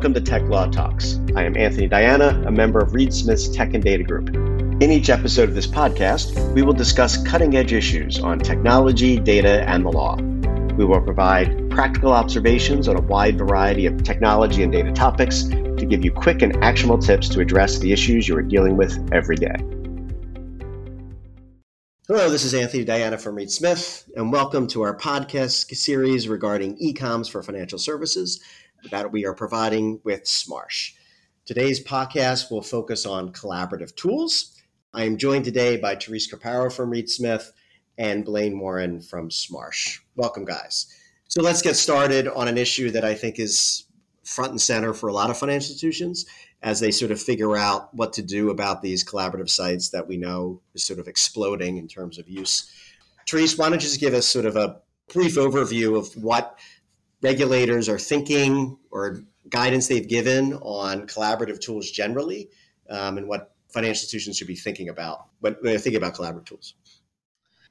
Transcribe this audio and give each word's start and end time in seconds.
welcome 0.00 0.14
to 0.14 0.20
Tech 0.22 0.40
Law 0.44 0.66
Talks. 0.66 1.20
I 1.36 1.44
am 1.44 1.58
Anthony 1.58 1.86
Diana, 1.86 2.42
a 2.46 2.50
member 2.50 2.78
of 2.78 2.94
Reed 2.94 3.12
Smith's 3.12 3.50
Tech 3.50 3.74
and 3.74 3.84
Data 3.84 4.02
Group. 4.02 4.30
In 4.30 4.84
each 4.84 5.10
episode 5.10 5.50
of 5.50 5.54
this 5.54 5.66
podcast, 5.66 6.54
we 6.54 6.62
will 6.62 6.72
discuss 6.72 7.22
cutting 7.22 7.54
edge 7.54 7.74
issues 7.74 8.18
on 8.18 8.38
technology, 8.38 9.18
data, 9.18 9.62
and 9.68 9.84
the 9.84 9.90
law. 9.90 10.16
We 10.16 10.86
will 10.86 11.02
provide 11.02 11.68
practical 11.68 12.14
observations 12.14 12.88
on 12.88 12.96
a 12.96 13.02
wide 13.02 13.36
variety 13.36 13.84
of 13.84 14.02
technology 14.02 14.62
and 14.62 14.72
data 14.72 14.90
topics 14.90 15.42
to 15.42 15.84
give 15.86 16.02
you 16.02 16.10
quick 16.12 16.40
and 16.40 16.56
actionable 16.64 16.96
tips 16.96 17.28
to 17.28 17.40
address 17.40 17.78
the 17.78 17.92
issues 17.92 18.26
you 18.26 18.38
are 18.38 18.42
dealing 18.42 18.78
with 18.78 19.06
every 19.12 19.36
day. 19.36 19.54
Hello, 22.08 22.30
this 22.30 22.46
is 22.46 22.54
Anthony 22.54 22.84
Diana 22.84 23.18
from 23.18 23.34
Reed 23.34 23.50
Smith, 23.50 24.08
and 24.16 24.32
welcome 24.32 24.66
to 24.68 24.80
our 24.80 24.96
podcast 24.96 25.76
series 25.76 26.26
regarding 26.26 26.78
e-coms 26.78 27.28
for 27.28 27.42
financial 27.42 27.78
services 27.78 28.40
that 28.90 29.12
we 29.12 29.26
are 29.26 29.34
providing 29.34 30.00
with 30.04 30.24
Smarsh. 30.24 30.92
Today's 31.44 31.82
podcast 31.82 32.50
will 32.50 32.62
focus 32.62 33.06
on 33.06 33.32
collaborative 33.32 33.94
tools. 33.96 34.56
I 34.94 35.04
am 35.04 35.16
joined 35.16 35.44
today 35.44 35.76
by 35.76 35.96
Therese 35.96 36.32
Craparo 36.32 36.72
from 36.72 36.90
Reed 36.90 37.08
Smith 37.08 37.52
and 37.98 38.24
Blaine 38.24 38.58
Warren 38.58 39.00
from 39.00 39.28
Smarsh. 39.28 39.98
Welcome, 40.16 40.44
guys. 40.44 40.86
So 41.28 41.42
let's 41.42 41.62
get 41.62 41.76
started 41.76 42.28
on 42.28 42.48
an 42.48 42.58
issue 42.58 42.90
that 42.90 43.04
I 43.04 43.14
think 43.14 43.38
is 43.38 43.84
front 44.24 44.52
and 44.52 44.60
center 44.60 44.94
for 44.94 45.08
a 45.08 45.12
lot 45.12 45.30
of 45.30 45.38
financial 45.38 45.72
institutions 45.72 46.26
as 46.62 46.80
they 46.80 46.90
sort 46.90 47.10
of 47.10 47.20
figure 47.20 47.56
out 47.56 47.92
what 47.94 48.12
to 48.14 48.22
do 48.22 48.50
about 48.50 48.82
these 48.82 49.04
collaborative 49.04 49.48
sites 49.48 49.90
that 49.90 50.06
we 50.06 50.16
know 50.16 50.60
is 50.74 50.84
sort 50.84 50.98
of 50.98 51.08
exploding 51.08 51.78
in 51.78 51.88
terms 51.88 52.18
of 52.18 52.28
use. 52.28 52.70
Therese, 53.28 53.56
why 53.56 53.68
don't 53.68 53.74
you 53.74 53.88
just 53.88 54.00
give 54.00 54.14
us 54.14 54.26
sort 54.26 54.44
of 54.44 54.56
a 54.56 54.80
brief 55.12 55.36
overview 55.36 55.98
of 55.98 56.12
what 56.22 56.58
regulators 57.22 57.88
are 57.88 57.98
thinking 57.98 58.78
or 58.90 59.22
guidance 59.48 59.88
they've 59.88 60.08
given 60.08 60.54
on 60.54 61.06
collaborative 61.06 61.60
tools 61.60 61.90
generally 61.90 62.48
um, 62.88 63.18
and 63.18 63.28
what 63.28 63.54
financial 63.68 64.02
institutions 64.02 64.36
should 64.36 64.46
be 64.46 64.56
thinking 64.56 64.88
about 64.88 65.26
when 65.40 65.56
they're 65.62 65.78
thinking 65.78 66.00
about 66.00 66.14
collaborative 66.14 66.46
tools. 66.46 66.74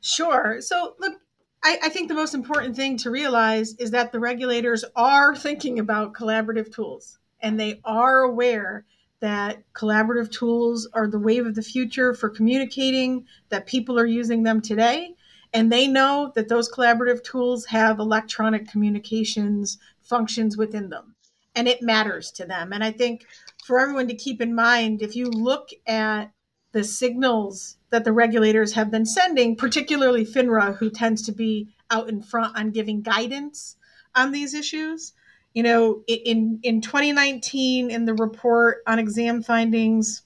Sure. 0.01 0.57
So, 0.61 0.95
look, 0.99 1.19
I, 1.63 1.77
I, 1.83 1.89
think 1.89 2.07
the 2.07 2.15
most 2.15 2.33
important 2.33 2.75
thing 2.75 2.95
to 2.97 3.11
realize 3.11 3.75
is 3.75 3.91
that 3.91 4.13
the 4.13 4.19
regulators 4.19 4.85
are 4.95 5.35
thinking 5.35 5.77
about 5.77 6.13
collaborative 6.13 6.73
tools 6.73 7.19
and 7.41 7.59
they 7.59 7.81
are 7.83 8.21
aware 8.21 8.85
that 9.19 9.63
collaborative 9.73 10.31
tools 10.31 10.87
are 10.93 11.07
the 11.07 11.19
wave 11.19 11.45
of 11.45 11.55
the 11.55 11.61
future 11.61 12.13
for 12.13 12.29
communicating, 12.29 13.25
that 13.49 13.65
people 13.65 13.99
are 13.99 14.05
using 14.05 14.43
them 14.43 14.61
today. 14.61 15.15
And 15.53 15.71
they 15.71 15.87
know 15.87 16.31
that 16.35 16.47
those 16.47 16.71
collaborative 16.71 17.23
tools 17.23 17.65
have 17.65 17.99
electronic 17.99 18.69
communications 18.69 19.77
functions 20.03 20.57
within 20.57 20.89
them. 20.89 21.15
And 21.55 21.67
it 21.67 21.81
matters 21.81 22.31
to 22.31 22.45
them. 22.45 22.71
And 22.71 22.83
I 22.83 22.91
think 22.91 23.25
for 23.65 23.79
everyone 23.79 24.07
to 24.07 24.15
keep 24.15 24.41
in 24.41 24.53
mind, 24.53 25.01
if 25.01 25.15
you 25.15 25.25
look 25.25 25.69
at 25.87 26.31
the 26.71 26.83
signals 26.83 27.77
that 27.89 28.03
the 28.03 28.13
regulators 28.13 28.73
have 28.73 28.91
been 28.91 29.05
sending, 29.05 29.55
particularly 29.55 30.25
FINRA, 30.25 30.77
who 30.77 30.89
tends 30.89 31.23
to 31.23 31.31
be 31.31 31.73
out 31.89 32.09
in 32.09 32.21
front 32.21 32.55
on 32.57 32.71
giving 32.71 33.01
guidance 33.01 33.75
on 34.15 34.31
these 34.31 34.53
issues. 34.53 35.13
You 35.53 35.63
know, 35.63 36.03
in 36.07 36.59
in 36.61 36.81
2019, 36.81 37.89
in 37.89 38.05
the 38.05 38.13
report 38.13 38.83
on 38.85 38.99
exam 38.99 39.41
findings, 39.41 40.21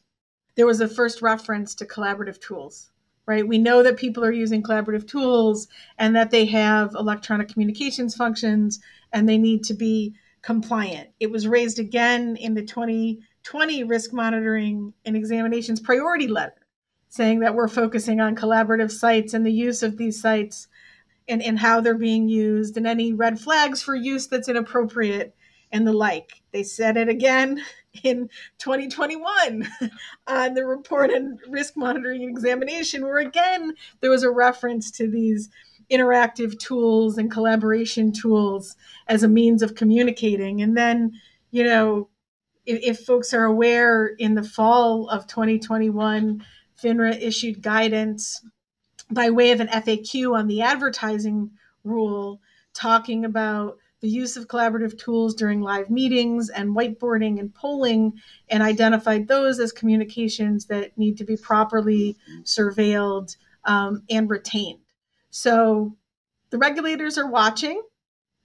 there 0.55 0.65
was 0.65 0.81
a 0.81 0.87
first 0.87 1.21
reference 1.21 1.75
to 1.75 1.85
collaborative 1.85 2.41
tools. 2.41 2.91
Right, 3.25 3.47
we 3.47 3.57
know 3.57 3.83
that 3.83 3.95
people 3.95 4.25
are 4.25 4.33
using 4.33 4.61
collaborative 4.61 5.07
tools 5.07 5.69
and 5.97 6.13
that 6.13 6.29
they 6.29 6.45
have 6.47 6.93
electronic 6.93 7.47
communications 7.47 8.15
functions 8.15 8.81
and 9.13 9.29
they 9.29 9.37
need 9.37 9.63
to 9.65 9.73
be 9.73 10.13
compliant. 10.41 11.09
It 11.21 11.31
was 11.31 11.47
raised 11.47 11.79
again 11.79 12.35
in 12.35 12.53
the 12.53 12.63
2020 12.63 13.85
risk 13.85 14.11
monitoring 14.11 14.93
and 15.05 15.15
examinations 15.15 15.79
priority 15.79 16.27
letter 16.27 16.63
saying 17.07 17.39
that 17.39 17.55
we're 17.55 17.67
focusing 17.67 18.19
on 18.19 18.35
collaborative 18.35 18.91
sites 18.91 19.33
and 19.33 19.45
the 19.45 19.51
use 19.51 19.83
of 19.83 19.97
these 19.97 20.19
sites 20.19 20.67
and, 21.27 21.41
and 21.41 21.59
how 21.59 21.79
they're 21.79 21.95
being 21.95 22.27
used 22.27 22.75
and 22.75 22.87
any 22.87 23.13
red 23.13 23.39
flags 23.39 23.81
for 23.81 23.95
use 23.95 24.27
that's 24.27 24.49
inappropriate 24.49 25.35
and 25.71 25.87
the 25.87 25.93
like. 25.93 26.41
They 26.51 26.63
said 26.63 26.97
it 26.97 27.07
again 27.07 27.61
in 28.01 28.29
2021 28.57 29.67
on 30.27 30.53
the 30.53 30.65
report 30.65 31.11
and 31.11 31.39
risk 31.47 31.77
monitoring 31.77 32.23
and 32.23 32.31
examination, 32.31 33.03
where 33.03 33.19
again 33.19 33.73
there 34.01 34.09
was 34.09 34.23
a 34.23 34.31
reference 34.31 34.89
to 34.91 35.07
these 35.07 35.49
interactive 35.91 36.57
tools 36.59 37.17
and 37.17 37.31
collaboration 37.31 38.11
tools 38.11 38.75
as 39.07 39.21
a 39.21 39.27
means 39.27 39.61
of 39.61 39.75
communicating. 39.75 40.61
And 40.61 40.75
then, 40.75 41.19
you 41.51 41.63
know, 41.63 42.09
if, 42.65 42.81
if 42.81 43.05
folks 43.05 43.33
are 43.33 43.43
aware, 43.43 44.07
in 44.07 44.35
the 44.35 44.43
fall 44.43 45.09
of 45.09 45.27
2021, 45.27 46.43
FINRA 46.81 47.21
issued 47.21 47.61
guidance 47.61 48.43
by 49.11 49.29
way 49.29 49.51
of 49.51 49.59
an 49.59 49.67
FAQ 49.67 50.35
on 50.35 50.47
the 50.47 50.61
advertising 50.61 51.51
rule, 51.83 52.41
talking 52.73 53.25
about 53.25 53.77
the 54.03 54.09
use 54.09 54.35
of 54.35 54.49
collaborative 54.49 54.99
tools 54.99 55.33
during 55.33 55.61
live 55.61 55.89
meetings 55.89 56.49
and 56.49 56.75
whiteboarding 56.75 57.39
and 57.39 57.55
polling, 57.55 58.11
and 58.49 58.61
identified 58.61 59.29
those 59.29 59.61
as 59.61 59.71
communications 59.71 60.65
that 60.65 60.97
need 60.97 61.17
to 61.17 61.23
be 61.23 61.37
properly 61.37 62.17
surveilled 62.43 63.37
um, 63.63 64.03
and 64.09 64.29
retained. 64.29 64.81
So 65.29 65.95
the 66.49 66.57
regulators 66.57 67.17
are 67.17 67.31
watching. 67.31 67.81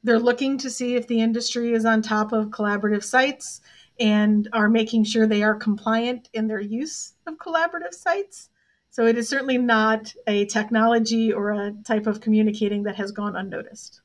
They're 0.04 0.20
looking 0.20 0.58
to 0.58 0.70
see 0.70 0.94
if 0.94 1.08
the 1.08 1.20
industry 1.20 1.72
is 1.72 1.84
on 1.84 2.02
top 2.02 2.30
of 2.30 2.50
collaborative 2.50 3.02
sites 3.02 3.60
and 3.98 4.48
are 4.52 4.68
making 4.68 5.02
sure 5.04 5.26
they 5.26 5.42
are 5.42 5.56
compliant 5.56 6.28
in 6.32 6.46
their 6.46 6.60
use 6.60 7.14
of 7.26 7.34
collaborative 7.34 7.94
sites. 7.94 8.48
So 8.90 9.06
it 9.06 9.18
is 9.18 9.28
certainly 9.28 9.58
not 9.58 10.14
a 10.28 10.44
technology 10.44 11.32
or 11.32 11.50
a 11.50 11.74
type 11.84 12.06
of 12.06 12.20
communicating 12.20 12.84
that 12.84 12.94
has 12.94 13.10
gone 13.10 13.34
unnoticed. 13.34 14.02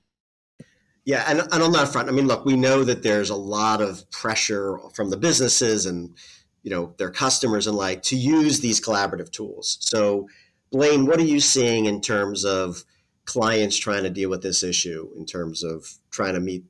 Yeah, 1.06 1.26
and, 1.28 1.42
and 1.42 1.62
on 1.64 1.72
that 1.74 1.90
front, 1.90 2.08
I 2.08 2.14
mean, 2.14 2.28
look, 2.28 2.46
we 2.46 2.56
know 2.56 2.84
that 2.86 3.04
there's 3.04 3.30
a 3.30 3.36
lot 3.36 3.82
of 3.82 4.10
pressure 4.10 4.78
from 4.94 5.10
the 5.10 5.18
businesses 5.18 5.86
and 5.86 6.16
you 6.62 6.72
know 6.72 6.94
their 6.98 7.12
customers 7.12 7.68
and 7.68 7.76
like 7.76 8.04
to 8.04 8.16
use 8.16 8.62
these 8.62 8.80
collaborative 8.80 9.32
tools. 9.32 9.78
So, 9.82 10.30
Blaine, 10.72 11.06
what 11.06 11.20
are 11.20 11.24
you 11.26 11.42
seeing 11.42 11.86
in 11.86 12.00
terms 12.00 12.46
of 12.46 12.86
clients 13.26 13.78
trying 13.78 14.04
to 14.04 14.10
deal 14.10 14.30
with 14.30 14.42
this 14.42 14.64
issue 14.64 15.10
in 15.18 15.26
terms 15.26 15.64
of 15.64 15.88
trying 16.10 16.34
to 16.34 16.40
meet 16.40 16.64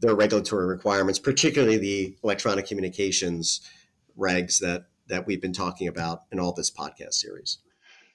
their 0.00 0.14
regulatory 0.14 0.66
requirements, 0.66 1.18
particularly 1.18 1.76
the 1.78 2.16
electronic 2.22 2.66
communications 2.66 3.60
regs 4.18 4.58
that 4.60 4.86
that 5.08 5.26
we've 5.26 5.40
been 5.40 5.52
talking 5.52 5.88
about 5.88 6.22
in 6.30 6.38
all 6.38 6.52
this 6.52 6.70
podcast 6.70 7.14
series. 7.14 7.58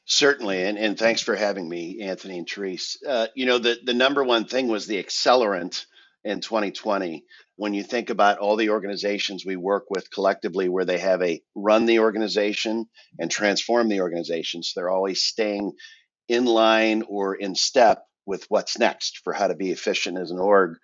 Certainly, 0.06 0.64
and, 0.64 0.78
and 0.78 0.98
thanks 0.98 1.22
for 1.22 1.36
having 1.36 1.68
me, 1.68 2.02
Anthony 2.02 2.38
and 2.38 2.48
Therese. 2.48 2.98
Uh, 3.08 3.28
you 3.36 3.48
know, 3.48 3.58
the, 3.58 3.80
the 3.84 3.94
number 3.94 4.24
one 4.24 4.46
thing 4.46 4.68
was 4.68 4.86
the 4.86 5.04
accelerant 5.04 5.86
in 6.24 6.42
2020. 6.42 7.26
When 7.56 7.74
you 7.74 7.84
think 7.84 8.10
about 8.10 8.38
all 8.38 8.56
the 8.56 8.70
organizations 8.70 9.46
we 9.46 9.56
work 9.56 9.86
with 9.90 10.12
collectively, 10.12 10.70
where 10.70 10.86
they 10.86 11.00
have 11.00 11.24
a 11.24 11.42
run 11.56 11.86
the 11.86 12.00
organization 12.00 12.88
and 13.18 13.32
transform 13.32 13.90
the 13.90 14.02
organization, 14.02 14.62
so 14.62 14.80
they're 14.80 14.90
always 14.92 15.24
staying 15.24 15.74
in 16.28 16.46
line 16.46 17.04
or 17.08 17.36
in 17.36 17.56
step 17.56 18.04
with 18.26 18.46
what's 18.50 18.78
next 18.78 19.22
for 19.24 19.34
how 19.34 19.48
to 19.48 19.56
be 19.56 19.72
efficient 19.72 20.20
as 20.20 20.32
an 20.32 20.40
org 20.40 20.78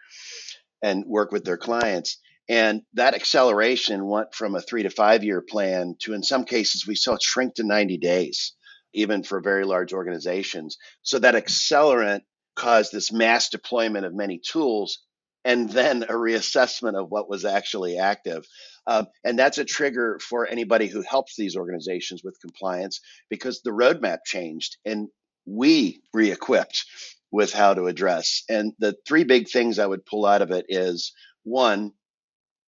and 0.81 1.05
work 1.05 1.31
with 1.31 1.43
their 1.43 1.57
clients. 1.57 2.19
And 2.49 2.81
that 2.93 3.13
acceleration 3.13 4.07
went 4.07 4.33
from 4.33 4.55
a 4.55 4.61
three 4.61 4.83
to 4.83 4.89
five 4.89 5.23
year 5.23 5.41
plan 5.41 5.95
to, 6.01 6.13
in 6.13 6.23
some 6.23 6.43
cases, 6.43 6.87
we 6.87 6.95
saw 6.95 7.13
it 7.13 7.21
shrink 7.21 7.55
to 7.55 7.63
90 7.63 7.97
days, 7.97 8.53
even 8.93 9.23
for 9.23 9.41
very 9.41 9.65
large 9.65 9.93
organizations. 9.93 10.77
So 11.01 11.19
that 11.19 11.35
accelerant 11.35 12.21
caused 12.55 12.91
this 12.91 13.11
mass 13.11 13.49
deployment 13.49 14.05
of 14.05 14.13
many 14.13 14.39
tools 14.39 14.99
and 15.43 15.69
then 15.69 16.03
a 16.03 16.13
reassessment 16.13 16.95
of 16.95 17.09
what 17.09 17.29
was 17.29 17.45
actually 17.45 17.97
active. 17.97 18.45
Um, 18.85 19.07
and 19.23 19.37
that's 19.37 19.57
a 19.57 19.65
trigger 19.65 20.19
for 20.19 20.47
anybody 20.47 20.87
who 20.87 21.01
helps 21.01 21.35
these 21.35 21.55
organizations 21.55 22.21
with 22.23 22.39
compliance 22.41 22.99
because 23.29 23.61
the 23.61 23.71
roadmap 23.71 24.19
changed 24.25 24.77
and 24.85 25.07
we 25.45 26.01
re 26.13 26.31
equipped 26.31 26.85
with 27.31 27.53
how 27.53 27.73
to 27.73 27.85
address. 27.85 28.43
And 28.49 28.73
the 28.79 28.95
three 29.07 29.23
big 29.23 29.49
things 29.49 29.79
I 29.79 29.85
would 29.85 30.05
pull 30.05 30.25
out 30.25 30.41
of 30.41 30.51
it 30.51 30.65
is 30.69 31.13
one, 31.43 31.91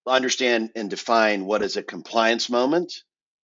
understand 0.07 0.71
and 0.75 0.89
define 0.89 1.45
what 1.45 1.61
is 1.61 1.77
a 1.77 1.83
compliance 1.83 2.49
moment 2.49 2.93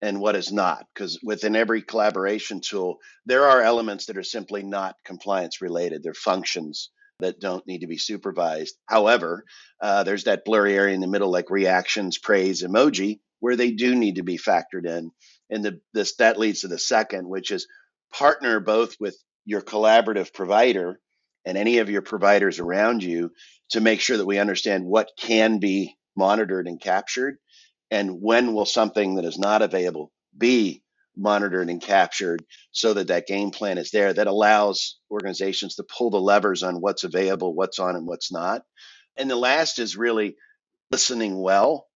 and 0.01 0.19
what 0.19 0.35
is 0.35 0.51
not. 0.51 0.85
Because 0.93 1.19
within 1.23 1.55
every 1.55 1.81
collaboration 1.81 2.61
tool, 2.61 2.97
there 3.25 3.45
are 3.45 3.61
elements 3.61 4.05
that 4.05 4.17
are 4.17 4.23
simply 4.23 4.63
not 4.63 4.95
compliance 5.05 5.61
related, 5.61 6.03
they're 6.03 6.13
functions 6.13 6.89
that 7.19 7.39
don't 7.39 7.67
need 7.67 7.79
to 7.79 7.87
be 7.87 7.97
supervised. 7.97 8.77
However, 8.85 9.43
uh, 9.81 10.03
there's 10.03 10.23
that 10.23 10.45
blurry 10.45 10.75
area 10.75 10.95
in 10.95 11.01
the 11.01 11.07
middle, 11.07 11.29
like 11.29 11.49
reactions, 11.49 12.17
praise, 12.17 12.63
emoji, 12.63 13.19
where 13.39 13.55
they 13.55 13.71
do 13.71 13.95
need 13.95 14.15
to 14.15 14.23
be 14.23 14.37
factored 14.37 14.85
in. 14.85 15.11
And 15.49 15.63
the, 15.63 15.81
this 15.93 16.15
that 16.15 16.39
leads 16.39 16.61
to 16.61 16.67
the 16.67 16.79
second, 16.79 17.27
which 17.27 17.51
is 17.51 17.67
partner 18.13 18.59
both 18.59 18.95
with 18.99 19.17
your 19.45 19.61
collaborative 19.61 20.33
provider 20.33 20.99
and 21.45 21.57
any 21.57 21.79
of 21.79 21.89
your 21.89 22.01
providers 22.01 22.59
around 22.59 23.03
you 23.03 23.31
to 23.71 23.81
make 23.81 24.01
sure 24.01 24.17
that 24.17 24.25
we 24.25 24.39
understand 24.39 24.85
what 24.85 25.11
can 25.17 25.59
be 25.59 25.97
monitored 26.15 26.67
and 26.67 26.81
captured? 26.81 27.37
And 27.91 28.21
when 28.21 28.53
will 28.53 28.65
something 28.65 29.15
that 29.15 29.25
is 29.25 29.39
not 29.39 29.61
available 29.61 30.11
be 30.37 30.83
monitored 31.17 31.69
and 31.69 31.81
captured 31.81 32.43
so 32.71 32.93
that 32.93 33.07
that 33.07 33.27
game 33.27 33.51
plan 33.51 33.77
is 33.77 33.91
there 33.91 34.13
that 34.13 34.27
allows 34.27 34.99
organizations 35.11 35.75
to 35.75 35.83
pull 35.97 36.11
the 36.11 36.21
levers 36.21 36.63
on 36.63 36.75
what's 36.81 37.03
available, 37.03 37.53
what's 37.53 37.79
on, 37.79 37.95
and 37.95 38.07
what's 38.07 38.31
not? 38.31 38.63
And 39.17 39.29
the 39.29 39.35
last 39.35 39.79
is 39.79 39.97
really 39.97 40.35
listening 40.91 41.39
well 41.39 41.87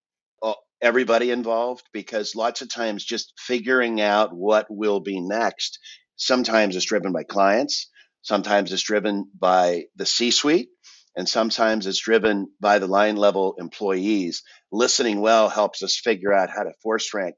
uh, 0.41 0.53
everybody 0.81 1.31
involved 1.31 1.83
because 1.93 2.35
lots 2.35 2.61
of 2.61 2.69
times 2.69 3.03
just 3.03 3.33
figuring 3.39 4.01
out 4.01 4.35
what 4.35 4.67
will 4.69 4.99
be 4.99 5.19
next 5.19 5.79
sometimes 6.15 6.75
is 6.75 6.85
driven 6.85 7.11
by 7.11 7.23
clients 7.23 7.89
sometimes 8.21 8.71
it's 8.71 8.83
driven 8.83 9.29
by 9.39 9.85
the 9.95 10.05
c 10.05 10.31
suite 10.31 10.69
and 11.15 11.27
sometimes 11.29 11.85
it's 11.85 11.99
driven 11.99 12.47
by 12.59 12.79
the 12.79 12.87
line 12.87 13.15
level 13.15 13.55
employees 13.57 14.43
listening 14.71 15.21
well 15.21 15.49
helps 15.49 15.83
us 15.83 15.99
figure 15.99 16.33
out 16.33 16.49
how 16.49 16.63
to 16.63 16.73
force 16.81 17.13
rank 17.13 17.35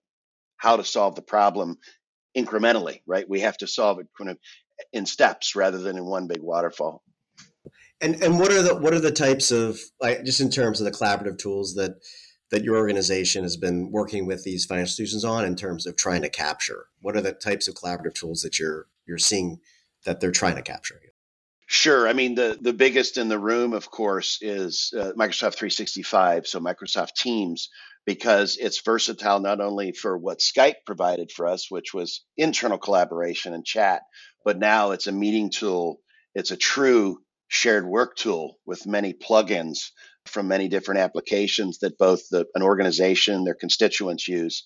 how 0.58 0.78
to 0.78 0.84
solve 0.84 1.16
the 1.16 1.22
problem 1.22 1.78
incrementally 2.38 3.02
right 3.06 3.30
we 3.30 3.42
have 3.42 3.58
to 3.58 3.68
solve 3.68 4.00
it 4.00 4.08
kind 4.18 4.30
of 4.30 4.38
in 4.92 5.06
steps 5.06 5.56
rather 5.56 5.78
than 5.78 5.98
in 5.98 6.06
one 6.06 6.28
big 6.28 6.42
waterfall 6.42 7.02
and 8.02 8.22
and 8.22 8.40
what 8.40 8.52
are 8.52 8.62
the 8.62 8.76
what 8.76 8.94
are 8.94 9.00
the 9.00 9.12
types 9.12 9.52
of 9.52 9.80
like 10.02 10.24
just 10.24 10.42
in 10.42 10.50
terms 10.50 10.82
of 10.82 10.86
the 10.86 10.92
collaborative 10.92 11.38
tools 11.38 11.76
that 11.76 11.96
that 12.52 12.64
your 12.64 12.78
organization 12.78 13.44
has 13.44 13.58
been 13.58 13.92
working 13.92 14.26
with 14.26 14.44
these 14.44 14.66
financial 14.66 14.92
institutions 14.92 15.26
on 15.26 15.46
in 15.46 15.56
terms 15.56 15.86
of 15.86 15.98
trying 15.98 16.22
to 16.22 16.30
capture? 16.30 16.86
What 17.02 17.16
are 17.16 17.22
the 17.22 17.34
types 17.34 17.68
of 17.68 17.76
collaborative 17.76 18.14
tools 18.14 18.42
that 18.42 18.60
you're 18.60 18.88
you're 19.06 19.18
seeing 19.18 19.60
that 20.06 20.20
they're 20.20 20.32
trying 20.32 20.56
to 20.56 20.62
capture? 20.62 21.02
Sure. 21.68 22.08
I 22.08 22.14
mean, 22.14 22.36
the, 22.36 22.58
the 22.60 22.74
biggest 22.74 23.18
in 23.18 23.30
the 23.30 23.40
room, 23.40 23.74
of 23.74 23.90
course, 23.90 24.38
is 24.42 24.94
uh, 24.98 25.14
Microsoft 25.18 25.56
365, 25.56 26.46
so 26.48 26.60
Microsoft 26.60 27.16
Teams, 27.18 27.70
because 28.06 28.58
it's 28.58 28.82
versatile 28.82 29.40
not 29.40 29.62
only 29.62 29.92
for 29.94 30.18
what 30.18 30.40
Skype 30.40 30.76
provided 30.86 31.32
for 31.32 31.48
us, 31.48 31.72
which 31.72 31.94
was 31.94 32.24
internal 32.38 32.78
collaboration 32.78 33.54
and 33.54 33.66
chat, 33.66 34.02
but 34.44 34.60
now 34.60 34.92
it's 34.92 35.08
a 35.08 35.12
meeting 35.12 35.50
tool. 35.50 36.00
It's 36.36 36.52
a 36.52 36.58
true 36.58 37.20
shared 37.48 37.86
work 37.88 38.16
tool 38.16 38.58
with 38.66 38.86
many 38.86 39.14
plugins 39.14 39.90
from 40.26 40.48
many 40.48 40.68
different 40.68 41.02
applications 41.02 41.80
that 41.80 41.98
both 41.98 42.28
the, 42.30 42.46
an 42.56 42.62
organization, 42.62 43.44
their 43.46 43.56
constituents 43.56 44.28
use. 44.28 44.66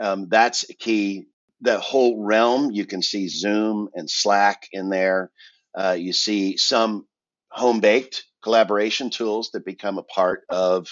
Um, 0.00 0.28
that's 0.28 0.64
key. 0.78 1.26
The 1.62 1.80
whole 1.80 2.24
realm, 2.24 2.70
you 2.72 2.86
can 2.86 3.02
see 3.02 3.28
Zoom 3.28 3.88
and 3.94 4.10
Slack 4.10 4.68
in 4.72 4.90
there. 4.90 5.30
Uh, 5.78 5.96
you 5.98 6.12
see 6.12 6.56
some 6.56 7.06
home 7.52 7.78
baked 7.78 8.24
collaboration 8.42 9.10
tools 9.10 9.50
that 9.52 9.64
become 9.64 9.96
a 9.96 10.02
part 10.02 10.42
of 10.48 10.88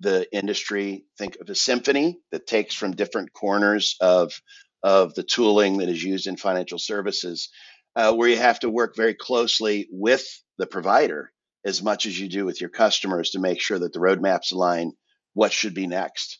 the 0.00 0.26
industry. 0.34 1.04
Think 1.18 1.36
of 1.40 1.50
a 1.50 1.54
symphony 1.54 2.18
that 2.32 2.46
takes 2.46 2.74
from 2.74 2.92
different 2.96 3.34
corners 3.34 3.96
of, 4.00 4.32
of 4.82 5.14
the 5.14 5.22
tooling 5.22 5.78
that 5.78 5.90
is 5.90 6.02
used 6.02 6.26
in 6.26 6.38
financial 6.38 6.78
services, 6.78 7.50
uh, 7.96 8.14
where 8.14 8.30
you 8.30 8.38
have 8.38 8.60
to 8.60 8.70
work 8.70 8.96
very 8.96 9.14
closely 9.14 9.88
with 9.92 10.24
the 10.56 10.66
provider 10.66 11.30
as 11.66 11.82
much 11.82 12.06
as 12.06 12.18
you 12.18 12.26
do 12.26 12.46
with 12.46 12.62
your 12.62 12.70
customers 12.70 13.30
to 13.30 13.40
make 13.40 13.60
sure 13.60 13.78
that 13.78 13.92
the 13.92 13.98
roadmaps 13.98 14.52
align 14.52 14.92
what 15.34 15.52
should 15.52 15.74
be 15.74 15.86
next. 15.86 16.38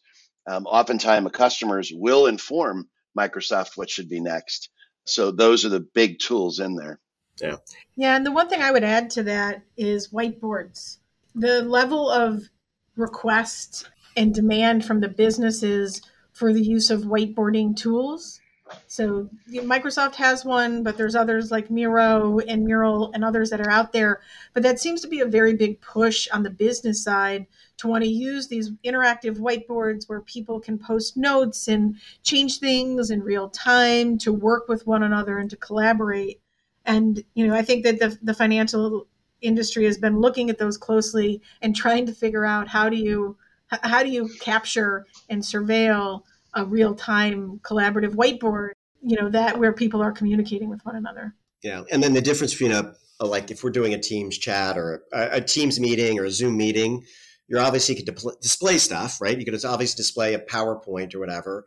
Um, 0.49 0.65
oftentimes, 0.65 1.31
customers 1.33 1.93
will 1.95 2.27
inform 2.27 2.89
Microsoft 3.19 3.77
what 3.77 3.91
should 3.91 4.09
be 4.09 4.21
next. 4.21 4.71
So 5.07 5.31
those 5.33 5.67
are 5.67 5.71
the 5.71 5.87
big 5.95 6.19
tools 6.19 6.61
in 6.61 6.77
there. 6.77 6.99
Yeah. 7.41 7.57
Yeah. 7.97 8.17
And 8.17 8.27
the 8.27 8.33
one 8.33 8.49
thing 8.49 8.63
I 8.63 8.71
would 8.71 8.85
add 8.85 9.11
to 9.11 9.23
that 9.25 9.63
is 9.77 10.09
whiteboards. 10.09 10.99
The 11.35 11.63
level 11.63 12.11
of 12.11 12.49
request 12.97 13.89
and 14.17 14.35
demand 14.35 14.85
from 14.85 15.01
the 15.01 15.09
businesses 15.09 16.03
for 16.33 16.53
the 16.53 16.63
use 16.63 16.91
of 16.91 17.03
whiteboarding 17.03 17.77
tools 17.77 18.41
so 18.87 19.29
Microsoft 19.49 20.15
has 20.17 20.45
one, 20.45 20.83
but 20.83 20.97
there's 20.97 21.15
others 21.15 21.51
like 21.51 21.71
Miro 21.71 22.39
and 22.41 22.65
Mural 22.65 23.11
and 23.15 23.25
others 23.25 23.51
that 23.51 23.61
are 23.61 23.71
out 23.71 23.93
there. 23.93 24.21
But 24.55 24.63
that 24.63 24.79
seems 24.79 25.01
to 25.03 25.09
be 25.09 25.21
a 25.21 25.27
very 25.27 25.55
big 25.55 25.81
push 25.81 26.29
on 26.33 26.43
the 26.43 26.51
business 26.51 27.03
side 27.03 27.47
to 27.79 27.89
want 27.89 28.05
to 28.05 28.11
use 28.11 28.49
these 28.49 28.71
interactive 28.85 29.39
whiteboards 29.39 30.09
where 30.09 30.21
people 30.21 30.61
can 30.61 30.79
post 30.79 31.17
notes 31.17 31.69
and 31.69 31.97
change 32.23 32.59
things 32.59 33.11
in 33.11 33.23
real 33.23 33.49
time 33.49 34.19
to 34.19 34.33
work 34.33 34.69
with 34.69 34.87
one 34.87 35.03
another 35.03 35.39
and 35.39 35.51
to 35.51 35.57
collaborate. 35.57 36.41
And 36.85 37.23
you 37.35 37.47
know, 37.47 37.55
I 37.55 37.63
think 37.63 37.85
that 37.85 37.99
the 37.99 38.19
the 38.23 38.35
financial 38.35 39.07
industry 39.41 39.85
has 39.85 39.99
been 39.99 40.21
looking 40.21 40.51
at 40.51 40.59
those 40.59 40.77
closely 40.77 41.41
and 41.63 41.75
trying 41.75 42.07
to 42.07 42.13
figure 42.13 42.45
out 42.45 42.69
how 42.69 42.89
do 42.89 42.97
you 42.97 43.37
how 43.71 44.03
do 44.03 44.11
you 44.11 44.29
capture 44.41 45.07
and 45.29 45.43
surveil 45.43 46.23
a 46.55 46.65
real 46.65 46.95
time 46.95 47.61
collaborative 47.63 48.15
whiteboard, 48.15 48.73
you 49.03 49.17
know, 49.17 49.29
that 49.29 49.59
where 49.59 49.73
people 49.73 50.03
are 50.03 50.13
communicating 50.13 50.69
with 50.69 50.85
one 50.85 50.97
another. 50.97 51.35
Yeah. 51.63 51.83
And 51.91 52.03
then 52.03 52.15
the 52.15 52.21
difference 52.21 52.53
between 52.53 52.73
a, 52.73 52.95
a 53.21 53.27
like 53.27 53.51
if 53.51 53.63
we're 53.63 53.71
doing 53.71 53.95
a 53.95 53.99
Teams 53.99 54.37
chat 54.39 54.77
or 54.77 55.05
a, 55.13 55.37
a, 55.37 55.41
Teams 55.41 55.79
meeting 55.79 56.19
or 56.19 56.25
a 56.25 56.31
Zoom 56.31 56.57
meeting, 56.57 57.05
you're 57.49 57.61
obviously 57.61 57.95
could 57.95 58.19
display 58.41 58.79
stuff, 58.79 59.21
right? 59.21 59.39
You 59.39 59.45
could 59.45 59.65
obviously 59.65 59.97
display 59.97 60.35
a 60.35 60.41
PowerPoint 60.41 61.15
or 61.15 61.21
whatever. 61.21 61.67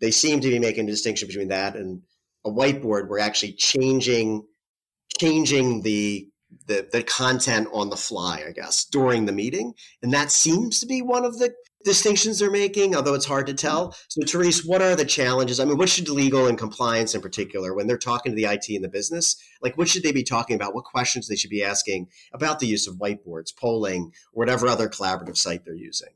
They 0.00 0.10
seem 0.10 0.40
to 0.40 0.48
be 0.48 0.58
making 0.58 0.86
a 0.86 0.90
distinction 0.90 1.28
between 1.28 1.48
that 1.48 1.76
and 1.76 2.02
a 2.44 2.50
whiteboard. 2.50 3.08
We're 3.08 3.18
actually 3.18 3.52
changing 3.52 4.46
changing 5.18 5.82
the 5.82 6.28
the, 6.66 6.88
the 6.92 7.02
content 7.02 7.68
on 7.72 7.90
the 7.90 7.96
fly, 7.96 8.44
I 8.46 8.52
guess, 8.52 8.84
during 8.84 9.26
the 9.26 9.32
meeting. 9.32 9.74
And 10.02 10.12
that 10.12 10.30
seems 10.30 10.80
to 10.80 10.86
be 10.86 11.02
one 11.02 11.24
of 11.24 11.38
the 11.38 11.52
distinctions 11.84 12.38
they're 12.38 12.50
making, 12.50 12.96
although 12.96 13.14
it's 13.14 13.26
hard 13.26 13.46
to 13.46 13.54
tell. 13.54 13.88
Mm-hmm. 13.88 14.20
So, 14.22 14.26
Therese, 14.26 14.64
what 14.64 14.82
are 14.82 14.96
the 14.96 15.04
challenges? 15.04 15.60
I 15.60 15.64
mean, 15.64 15.76
what 15.76 15.88
should 15.88 16.08
legal 16.08 16.46
and 16.46 16.58
compliance 16.58 17.14
in 17.14 17.20
particular, 17.20 17.74
when 17.74 17.86
they're 17.86 17.98
talking 17.98 18.32
to 18.32 18.36
the 18.36 18.44
IT 18.44 18.68
and 18.70 18.82
the 18.82 18.88
business, 18.88 19.36
like 19.62 19.76
what 19.76 19.88
should 19.88 20.02
they 20.02 20.12
be 20.12 20.22
talking 20.22 20.56
about? 20.56 20.74
What 20.74 20.84
questions 20.84 21.28
they 21.28 21.36
should 21.36 21.50
be 21.50 21.62
asking 21.62 22.08
about 22.32 22.60
the 22.60 22.66
use 22.66 22.86
of 22.86 22.96
whiteboards, 22.96 23.54
polling, 23.54 24.12
whatever 24.32 24.66
other 24.66 24.88
collaborative 24.88 25.36
site 25.36 25.64
they're 25.64 25.74
using? 25.74 26.10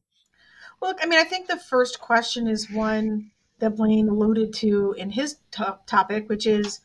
Well, 0.80 0.94
I 1.00 1.06
mean, 1.06 1.18
I 1.18 1.24
think 1.24 1.48
the 1.48 1.58
first 1.58 2.00
question 2.00 2.46
is 2.46 2.70
one 2.70 3.30
that 3.58 3.76
Blaine 3.76 4.08
alluded 4.08 4.52
to 4.54 4.94
in 4.98 5.10
his 5.10 5.36
topic, 5.50 6.28
which 6.28 6.46
is 6.46 6.80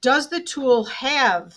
Does 0.00 0.28
the 0.28 0.40
tool 0.40 0.84
have, 0.84 1.54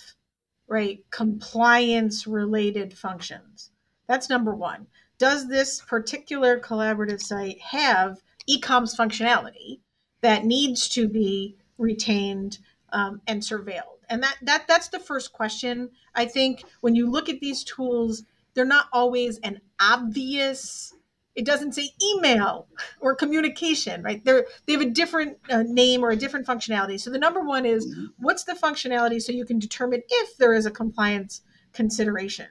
right, 0.68 1.00
compliance 1.12 2.28
related 2.28 2.98
functions? 2.98 3.72
That's 4.08 4.30
number 4.30 4.56
one 4.56 4.88
does 5.18 5.48
this 5.48 5.82
particular 5.82 6.60
collaborative 6.60 7.22
site 7.22 7.60
have 7.62 8.22
ecoms 8.50 8.96
functionality 8.96 9.80
that 10.22 10.46
needs 10.46 10.88
to 10.90 11.08
be 11.08 11.56
retained 11.78 12.60
um, 12.92 13.22
and 13.28 13.42
surveilled? 13.42 13.82
And 14.10 14.24
that, 14.24 14.38
that 14.44 14.68
that's 14.68 14.88
the 14.90 15.00
first 15.00 15.34
question. 15.34 15.90
I 16.16 16.26
think 16.26 16.64
when 16.82 16.96
you 16.96 17.10
look 17.10 17.30
at 17.30 17.40
these 17.40 17.64
tools, 17.64 18.24
they're 18.54 18.66
not 18.66 18.88
always 18.94 19.38
an 19.40 19.60
obvious 19.80 20.94
it 21.38 21.46
doesn't 21.46 21.74
say 21.74 21.92
email 22.04 22.68
or 23.00 23.16
communication 23.16 24.02
right? 24.02 24.26
They're 24.26 24.48
they 24.66 24.74
have 24.74 24.82
a 24.82 24.90
different 24.90 25.38
uh, 25.50 25.64
name 25.64 26.04
or 26.04 26.10
a 26.10 26.16
different 26.16 26.48
functionality. 26.48 27.00
So 27.00 27.12
the 27.12 27.20
number 27.20 27.42
one 27.42 27.66
is 27.66 27.86
mm-hmm. 27.86 28.06
what's 28.18 28.44
the 28.44 28.54
functionality 28.54 29.22
so 29.22 29.32
you 29.32 29.46
can 29.46 29.60
determine 29.60 30.02
if 30.10 30.36
there 30.38 30.54
is 30.54 30.66
a 30.66 30.72
compliance 30.72 31.42
consideration? 31.72 32.48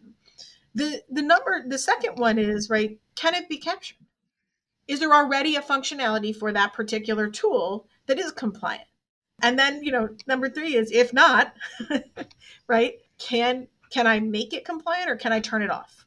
The 0.74 1.02
the 1.10 1.22
number 1.22 1.64
the 1.66 1.78
second 1.78 2.18
one 2.18 2.38
is 2.38 2.70
right 2.70 2.98
can 3.16 3.34
it 3.34 3.48
be 3.48 3.58
captured? 3.58 3.98
Is 4.86 5.00
there 5.00 5.12
already 5.12 5.56
a 5.56 5.62
functionality 5.62 6.34
for 6.34 6.52
that 6.52 6.72
particular 6.72 7.28
tool 7.28 7.88
that 8.06 8.20
is 8.20 8.30
compliant? 8.30 8.86
And 9.42 9.58
then 9.58 9.82
you 9.82 9.90
know 9.90 10.10
number 10.28 10.48
three 10.48 10.76
is 10.76 10.92
if 10.92 11.12
not 11.12 11.54
right 12.68 12.94
can 13.18 13.66
can 13.90 14.06
i 14.06 14.20
make 14.20 14.52
it 14.52 14.64
compliant 14.64 15.10
or 15.10 15.16
can 15.16 15.32
i 15.32 15.40
turn 15.40 15.62
it 15.62 15.70
off? 15.70 16.06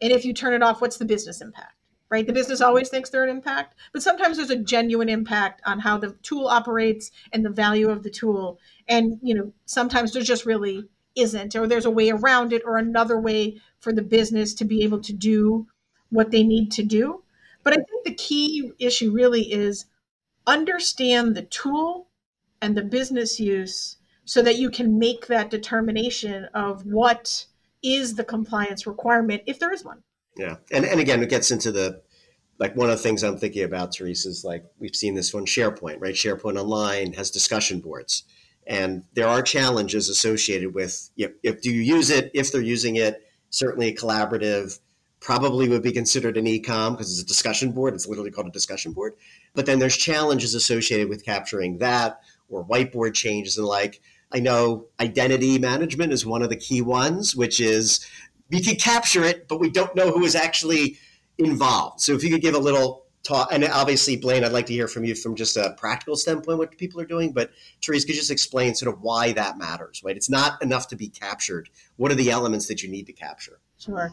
And 0.00 0.12
if 0.12 0.24
you 0.24 0.32
turn 0.32 0.54
it 0.54 0.62
off 0.62 0.80
what's 0.80 0.98
the 0.98 1.04
business 1.04 1.40
impact 1.40 1.74
right 2.10 2.26
the 2.26 2.32
business 2.32 2.60
always 2.60 2.88
thinks 2.88 3.10
they're 3.10 3.24
an 3.24 3.30
impact 3.30 3.74
but 3.92 4.02
sometimes 4.02 4.36
there's 4.36 4.50
a 4.50 4.56
genuine 4.56 5.08
impact 5.08 5.60
on 5.64 5.78
how 5.78 5.96
the 5.96 6.12
tool 6.22 6.46
operates 6.46 7.10
and 7.32 7.44
the 7.44 7.50
value 7.50 7.88
of 7.88 8.02
the 8.02 8.10
tool 8.10 8.58
and 8.88 9.18
you 9.22 9.34
know 9.34 9.52
sometimes 9.64 10.12
there 10.12 10.22
just 10.22 10.46
really 10.46 10.88
isn't, 11.16 11.56
or 11.56 11.66
there's 11.66 11.86
a 11.86 11.90
way 11.90 12.10
around 12.10 12.52
it, 12.52 12.62
or 12.64 12.76
another 12.76 13.18
way 13.18 13.60
for 13.80 13.92
the 13.92 14.02
business 14.02 14.54
to 14.54 14.64
be 14.64 14.82
able 14.82 15.00
to 15.00 15.12
do 15.12 15.66
what 16.10 16.30
they 16.30 16.42
need 16.42 16.70
to 16.72 16.82
do. 16.82 17.22
But 17.62 17.74
I 17.74 17.76
think 17.76 18.04
the 18.04 18.14
key 18.14 18.72
issue 18.78 19.12
really 19.12 19.52
is 19.52 19.86
understand 20.46 21.34
the 21.34 21.42
tool 21.42 22.08
and 22.62 22.76
the 22.76 22.82
business 22.82 23.38
use 23.38 23.96
so 24.24 24.42
that 24.42 24.58
you 24.58 24.70
can 24.70 24.98
make 24.98 25.26
that 25.26 25.50
determination 25.50 26.46
of 26.54 26.84
what 26.86 27.46
is 27.82 28.14
the 28.14 28.24
compliance 28.24 28.86
requirement 28.86 29.42
if 29.46 29.58
there 29.58 29.72
is 29.72 29.84
one. 29.84 30.02
Yeah. 30.40 30.56
And, 30.72 30.84
and 30.84 31.00
again, 31.00 31.22
it 31.22 31.28
gets 31.28 31.50
into 31.50 31.70
the 31.70 32.02
like 32.58 32.76
one 32.76 32.90
of 32.90 32.96
the 32.96 33.02
things 33.02 33.22
I'm 33.22 33.38
thinking 33.38 33.64
about, 33.64 33.96
Therese, 33.96 34.26
is 34.26 34.44
like 34.44 34.64
we've 34.78 34.96
seen 34.96 35.14
this 35.14 35.34
on 35.34 35.46
SharePoint, 35.46 35.96
right? 36.00 36.14
SharePoint 36.14 36.58
Online 36.58 37.12
has 37.14 37.30
discussion 37.30 37.80
boards 37.80 38.24
and 38.66 39.04
there 39.14 39.26
are 39.26 39.42
challenges 39.42 40.08
associated 40.08 40.74
with 40.74 41.10
if, 41.16 41.32
if 41.42 41.60
do 41.62 41.70
you 41.70 41.80
use 41.80 42.10
it 42.10 42.30
if 42.34 42.52
they're 42.52 42.60
using 42.60 42.96
it 42.96 43.26
certainly 43.50 43.94
collaborative 43.94 44.78
probably 45.20 45.68
would 45.68 45.82
be 45.82 45.92
considered 45.92 46.36
an 46.36 46.46
ecom 46.46 46.92
because 46.92 47.10
it's 47.10 47.20
a 47.20 47.26
discussion 47.26 47.72
board. 47.72 47.92
It's 47.94 48.06
literally 48.06 48.30
called 48.30 48.46
a 48.46 48.52
discussion 48.52 48.92
board. 48.92 49.12
But 49.54 49.66
then 49.66 49.78
there's 49.78 49.96
challenges 49.96 50.54
associated 50.54 51.10
with 51.10 51.26
capturing 51.26 51.76
that 51.78 52.20
or 52.48 52.64
whiteboard 52.64 53.12
changes 53.14 53.58
and 53.58 53.66
like. 53.66 54.00
I 54.32 54.38
know 54.38 54.86
identity 55.00 55.58
management 55.58 56.12
is 56.12 56.24
one 56.24 56.40
of 56.40 56.50
the 56.50 56.56
key 56.56 56.80
ones, 56.80 57.34
which 57.34 57.60
is 57.60 58.06
we 58.50 58.62
could 58.62 58.80
capture 58.80 59.24
it, 59.24 59.48
but 59.48 59.60
we 59.60 59.70
don't 59.70 59.94
know 59.94 60.10
who 60.10 60.24
is 60.24 60.34
actually 60.34 60.98
involved. 61.38 62.00
So 62.00 62.14
if 62.14 62.22
you 62.22 62.30
could 62.30 62.42
give 62.42 62.54
a 62.54 62.58
little 62.58 63.06
talk, 63.22 63.48
and 63.52 63.64
obviously, 63.64 64.16
Blaine, 64.16 64.44
I'd 64.44 64.52
like 64.52 64.66
to 64.66 64.72
hear 64.72 64.88
from 64.88 65.04
you 65.04 65.14
from 65.14 65.34
just 65.36 65.56
a 65.56 65.74
practical 65.78 66.16
standpoint 66.16 66.58
what 66.58 66.76
people 66.76 67.00
are 67.00 67.06
doing. 67.06 67.32
But 67.32 67.50
Therese, 67.84 68.04
could 68.04 68.14
you 68.14 68.20
just 68.20 68.30
explain 68.30 68.74
sort 68.74 68.94
of 68.94 69.00
why 69.02 69.32
that 69.32 69.58
matters? 69.58 70.02
Right, 70.04 70.16
it's 70.16 70.30
not 70.30 70.62
enough 70.62 70.88
to 70.88 70.96
be 70.96 71.08
captured. 71.08 71.68
What 71.96 72.10
are 72.10 72.16
the 72.16 72.30
elements 72.30 72.66
that 72.68 72.82
you 72.82 72.90
need 72.90 73.06
to 73.06 73.12
capture? 73.12 73.60
Sure. 73.78 74.12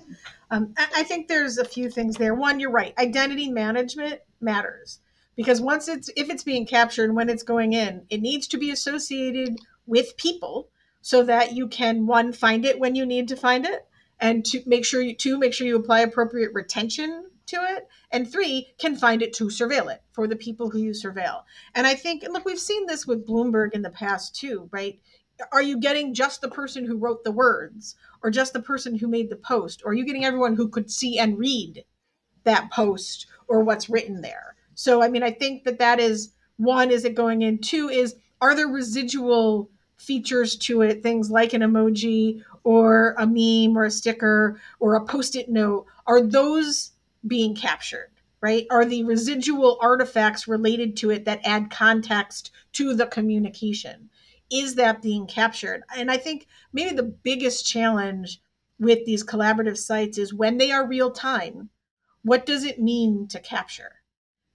Um, 0.49 0.73
I 0.77 1.03
think 1.03 1.27
there's 1.27 1.57
a 1.57 1.65
few 1.65 1.89
things 1.89 2.15
there. 2.15 2.33
One, 2.33 2.59
you're 2.59 2.71
right. 2.71 2.93
Identity 2.97 3.49
management 3.49 4.21
matters 4.39 4.99
because 5.35 5.59
once 5.59 5.89
it's 5.89 6.09
if 6.15 6.29
it's 6.29 6.43
being 6.43 6.65
captured 6.65 7.13
when 7.13 7.29
it's 7.29 7.43
going 7.43 7.73
in, 7.73 8.05
it 8.09 8.21
needs 8.21 8.47
to 8.47 8.57
be 8.57 8.71
associated 8.71 9.57
with 9.85 10.15
people 10.15 10.69
so 11.01 11.23
that 11.23 11.53
you 11.53 11.67
can 11.67 12.05
one 12.05 12.33
find 12.33 12.65
it 12.65 12.79
when 12.79 12.95
you 12.95 13.05
need 13.05 13.27
to 13.29 13.35
find 13.35 13.65
it 13.65 13.87
and 14.19 14.45
to 14.45 14.61
make 14.65 14.85
sure 14.85 15.01
you 15.01 15.15
two 15.15 15.37
make 15.37 15.53
sure 15.53 15.67
you 15.67 15.75
apply 15.75 15.99
appropriate 15.99 16.53
retention 16.53 17.29
to 17.45 17.57
it 17.57 17.87
and 18.11 18.29
three 18.29 18.67
can 18.77 18.95
find 18.95 19.21
it 19.21 19.33
to 19.33 19.45
surveil 19.45 19.91
it 19.91 20.01
for 20.11 20.27
the 20.27 20.35
people 20.35 20.69
who 20.69 20.79
you 20.79 20.91
surveil. 20.91 21.43
And 21.75 21.87
i 21.87 21.95
think 21.95 22.23
and 22.23 22.33
look 22.33 22.45
we've 22.45 22.59
seen 22.59 22.85
this 22.85 23.07
with 23.07 23.27
bloomberg 23.27 23.73
in 23.73 23.81
the 23.81 23.89
past 23.89 24.35
too 24.35 24.69
right? 24.71 24.99
Are 25.51 25.61
you 25.61 25.79
getting 25.79 26.15
just 26.15 26.41
the 26.41 26.49
person 26.49 26.83
who 26.85 26.97
wrote 26.97 27.23
the 27.23 27.31
words 27.31 27.95
or 28.23 28.31
just 28.31 28.53
the 28.53 28.59
person 28.59 28.97
who 28.97 29.07
made 29.07 29.29
the 29.29 29.35
post? 29.35 29.83
Or 29.85 29.91
are 29.91 29.93
you 29.93 30.03
getting 30.03 30.25
everyone 30.25 30.55
who 30.55 30.67
could 30.67 30.89
see 30.89 31.19
and 31.19 31.37
read 31.37 31.85
that 32.43 32.71
post 32.71 33.27
or 33.47 33.61
what's 33.63 33.89
written 33.89 34.21
there? 34.21 34.55
So 34.73 35.01
i 35.03 35.09
mean 35.09 35.23
i 35.23 35.31
think 35.31 35.63
that 35.63 35.79
that 35.79 35.99
is 35.99 36.33
one 36.57 36.91
is 36.91 37.05
it 37.05 37.15
going 37.15 37.43
in? 37.43 37.59
Two 37.59 37.89
is 37.89 38.15
are 38.41 38.55
there 38.55 38.67
residual 38.67 39.69
features 39.97 40.55
to 40.55 40.81
it? 40.81 41.01
Things 41.01 41.31
like 41.31 41.53
an 41.53 41.61
emoji 41.61 42.43
or 42.67 43.15
a 43.17 43.25
meme 43.25 43.77
or 43.77 43.85
a 43.85 43.91
sticker 43.91 44.59
or 44.81 44.95
a 44.95 45.05
post-it 45.05 45.47
note 45.47 45.85
are 46.05 46.21
those 46.21 46.91
being 47.25 47.55
captured 47.55 48.09
right? 48.39 48.67
Are 48.69 48.85
the 48.85 49.03
residual 49.03 49.79
artifacts 49.81 50.47
related 50.47 50.95
to 50.97 51.09
it 51.09 51.25
that 51.25 51.41
add 51.43 51.71
context 51.71 52.51
to 52.73 52.93
the 52.93 53.07
communication? 53.07 54.11
Is 54.51 54.75
that 54.75 55.01
being 55.01 55.27
captured? 55.27 55.81
And 55.95 56.11
i 56.11 56.17
think 56.17 56.45
maybe 56.73 56.93
the 56.93 57.15
biggest 57.29 57.65
challenge 57.65 58.41
with 58.79 59.05
these 59.05 59.23
collaborative 59.23 59.77
sites 59.77 60.17
is 60.17 60.33
when 60.33 60.57
they 60.57 60.71
are 60.71 60.85
real 60.85 61.11
time 61.11 61.69
what 62.21 62.45
does 62.45 62.65
it 62.65 62.81
mean 62.81 63.27
to 63.29 63.39
capture 63.39 63.93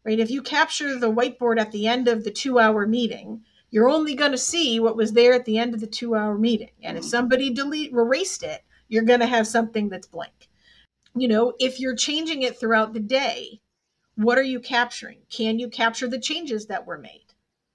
right? 0.04 0.20
If 0.20 0.30
you 0.30 0.42
capture 0.42 0.98
the 0.98 1.12
whiteboard 1.12 1.58
at 1.60 1.72
the 1.72 1.86
end 1.86 2.08
of 2.08 2.24
the 2.24 2.30
2 2.30 2.58
hour 2.58 2.86
meeting 2.86 3.44
you're 3.72 3.88
only 3.88 4.14
going 4.14 4.30
to 4.30 4.38
see 4.38 4.78
what 4.78 4.96
was 4.96 5.14
there 5.14 5.32
at 5.32 5.46
the 5.46 5.58
end 5.58 5.74
of 5.74 5.80
the 5.80 5.86
two 5.86 6.14
hour 6.14 6.38
meeting. 6.38 6.70
And 6.82 6.96
if 6.96 7.02
mm-hmm. 7.02 7.10
somebody 7.10 7.50
delete 7.50 7.92
erased 7.92 8.44
it, 8.44 8.62
you're 8.88 9.02
going 9.02 9.20
to 9.20 9.26
have 9.26 9.48
something 9.48 9.88
that's 9.88 10.06
blank. 10.06 10.48
You 11.16 11.26
know, 11.26 11.54
if 11.58 11.80
you're 11.80 11.96
changing 11.96 12.42
it 12.42 12.60
throughout 12.60 12.92
the 12.92 13.00
day, 13.00 13.60
what 14.14 14.38
are 14.38 14.42
you 14.42 14.60
capturing? 14.60 15.20
Can 15.30 15.58
you 15.58 15.68
capture 15.68 16.06
the 16.06 16.20
changes 16.20 16.66
that 16.66 16.86
were 16.86 16.98
made? 16.98 17.32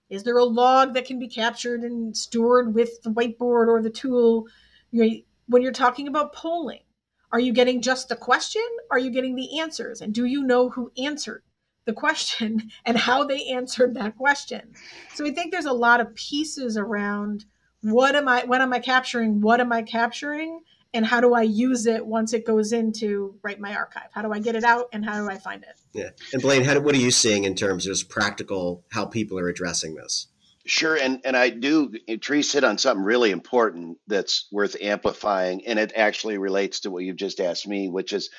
Is 0.09 0.23
there 0.23 0.37
a 0.37 0.45
log 0.45 0.93
that 0.93 1.05
can 1.05 1.17
be 1.19 1.27
captured 1.27 1.81
and 1.81 2.15
stored 2.15 2.75
with 2.75 3.01
the 3.01 3.09
whiteboard 3.09 3.67
or 3.67 3.81
the 3.81 3.89
tool? 3.89 4.45
You 4.91 5.03
know, 5.03 5.15
when 5.47 5.63
you're 5.63 5.71
talking 5.71 6.07
about 6.07 6.33
polling, 6.33 6.83
are 7.31 7.39
you 7.39 7.51
getting 7.53 7.81
just 7.81 8.07
the 8.07 8.15
question? 8.15 8.65
Are 8.91 8.99
you 8.99 9.09
getting 9.09 9.35
the 9.35 9.59
answers? 9.59 10.01
And 10.01 10.13
do 10.13 10.25
you 10.25 10.43
know 10.43 10.69
who 10.69 10.91
answered? 10.95 11.41
The 11.87 11.93
question 11.93 12.69
and 12.85 12.95
how 12.95 13.23
they 13.23 13.47
answered 13.47 13.95
that 13.95 14.15
question. 14.15 14.73
So 15.15 15.25
I 15.25 15.31
think 15.31 15.51
there's 15.51 15.65
a 15.65 15.73
lot 15.73 15.99
of 15.99 16.13
pieces 16.13 16.77
around 16.77 17.45
what 17.81 18.15
am 18.15 18.27
I 18.27 18.43
what 18.45 18.61
am 18.61 18.73
I 18.73 18.79
capturing? 18.79 19.41
What 19.41 19.59
am 19.59 19.71
I 19.71 19.81
capturing? 19.81 20.61
And 20.93 21.05
how 21.05 21.19
do 21.19 21.33
I 21.33 21.41
use 21.41 21.85
it 21.85 22.05
once 22.05 22.33
it 22.33 22.45
goes 22.45 22.71
into 22.71 23.35
right 23.43 23.59
my 23.59 23.75
archive? 23.75 24.09
How 24.11 24.21
do 24.21 24.31
I 24.31 24.39
get 24.39 24.55
it 24.55 24.63
out 24.63 24.87
and 24.93 25.05
how 25.05 25.19
do 25.19 25.29
I 25.29 25.37
find 25.37 25.63
it? 25.63 25.75
Yeah. 25.93 26.09
And 26.33 26.41
Blaine, 26.41 26.63
how, 26.63 26.79
what 26.79 26.95
are 26.95 26.99
you 26.99 27.11
seeing 27.11 27.43
in 27.43 27.55
terms 27.55 27.87
of 27.87 28.09
practical 28.09 28.83
how 28.91 29.05
people 29.05 29.37
are 29.37 29.49
addressing 29.49 29.95
this? 29.95 30.27
Sure, 30.65 30.97
and 30.97 31.21
and 31.23 31.37
I 31.37 31.49
do. 31.49 31.93
Therese 32.21 32.51
hit 32.51 32.65
on 32.65 32.77
something 32.77 33.05
really 33.05 33.31
important 33.31 33.99
that's 34.05 34.47
worth 34.51 34.75
amplifying, 34.81 35.65
and 35.65 35.79
it 35.79 35.93
actually 35.95 36.37
relates 36.37 36.81
to 36.81 36.91
what 36.91 37.05
you've 37.05 37.15
just 37.15 37.39
asked 37.39 37.65
me, 37.65 37.87
which 37.87 38.11
is, 38.11 38.29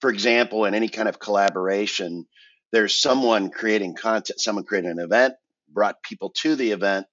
for 0.00 0.08
example, 0.08 0.64
in 0.64 0.74
any 0.74 0.88
kind 0.88 1.08
of 1.08 1.18
collaboration, 1.18 2.26
there's 2.72 3.00
someone 3.00 3.50
creating 3.50 3.94
content, 3.94 4.40
someone 4.40 4.64
created 4.64 4.92
an 4.92 5.00
event, 5.00 5.34
brought 5.72 6.02
people 6.02 6.30
to 6.42 6.56
the 6.56 6.72
event, 6.72 7.06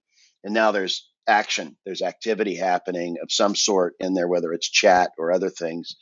and 0.43 0.53
now 0.53 0.71
there's 0.71 1.09
action, 1.27 1.77
there's 1.85 2.01
activity 2.01 2.55
happening 2.55 3.17
of 3.21 3.31
some 3.31 3.55
sort 3.55 3.95
in 3.99 4.13
there, 4.13 4.27
whether 4.27 4.53
it's 4.53 4.69
chat 4.69 5.11
or 5.17 5.31
other 5.31 5.49
things. 5.49 5.95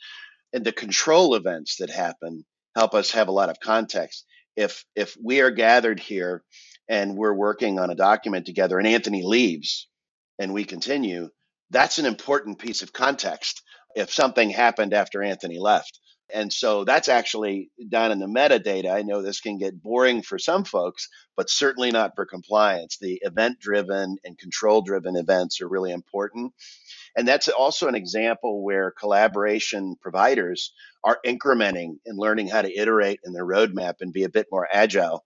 And 0.52 0.64
the 0.64 0.72
control 0.72 1.34
events 1.36 1.76
that 1.78 1.90
happen 1.90 2.44
help 2.76 2.94
us 2.94 3.12
have 3.12 3.28
a 3.28 3.32
lot 3.32 3.50
of 3.50 3.60
context. 3.60 4.26
If 4.56 4.84
if 4.96 5.16
we 5.22 5.40
are 5.40 5.50
gathered 5.52 6.00
here 6.00 6.44
and 6.88 7.16
we're 7.16 7.34
working 7.34 7.78
on 7.78 7.90
a 7.90 7.96
document 7.96 8.46
together 8.46 8.78
and 8.78 8.88
Anthony 8.88 9.22
leaves 9.24 9.88
and 10.38 10.54
we 10.54 10.64
continue, 10.64 11.30
that's 11.70 11.98
an 11.98 12.06
important 12.06 12.58
piece 12.58 12.82
of 12.82 12.92
context. 12.92 13.62
If 13.96 14.12
something 14.12 14.50
happened 14.50 14.94
after 14.94 15.22
Anthony 15.22 15.58
left, 15.58 16.00
and 16.32 16.52
so 16.52 16.84
that's 16.84 17.08
actually 17.08 17.70
done 17.88 18.12
in 18.12 18.18
the 18.18 18.26
metadata. 18.26 18.92
I 18.92 19.02
know 19.02 19.22
this 19.22 19.40
can 19.40 19.58
get 19.58 19.82
boring 19.82 20.22
for 20.22 20.38
some 20.38 20.64
folks, 20.64 21.08
but 21.36 21.48
certainly 21.48 21.90
not 21.90 22.14
for 22.14 22.26
compliance. 22.26 22.98
The 23.00 23.18
event 23.22 23.60
driven 23.60 24.18
and 24.24 24.38
control 24.38 24.82
driven 24.82 25.16
events 25.16 25.60
are 25.60 25.68
really 25.68 25.92
important. 25.92 26.52
And 27.16 27.26
that's 27.26 27.48
also 27.48 27.88
an 27.88 27.94
example 27.94 28.62
where 28.62 28.90
collaboration 28.90 29.96
providers 30.00 30.72
are 31.02 31.18
incrementing 31.24 31.98
and 32.04 32.18
learning 32.18 32.48
how 32.48 32.62
to 32.62 32.78
iterate 32.78 33.20
in 33.24 33.32
their 33.32 33.46
roadmap 33.46 33.94
and 34.00 34.12
be 34.12 34.24
a 34.24 34.28
bit 34.28 34.46
more 34.52 34.68
agile. 34.72 35.24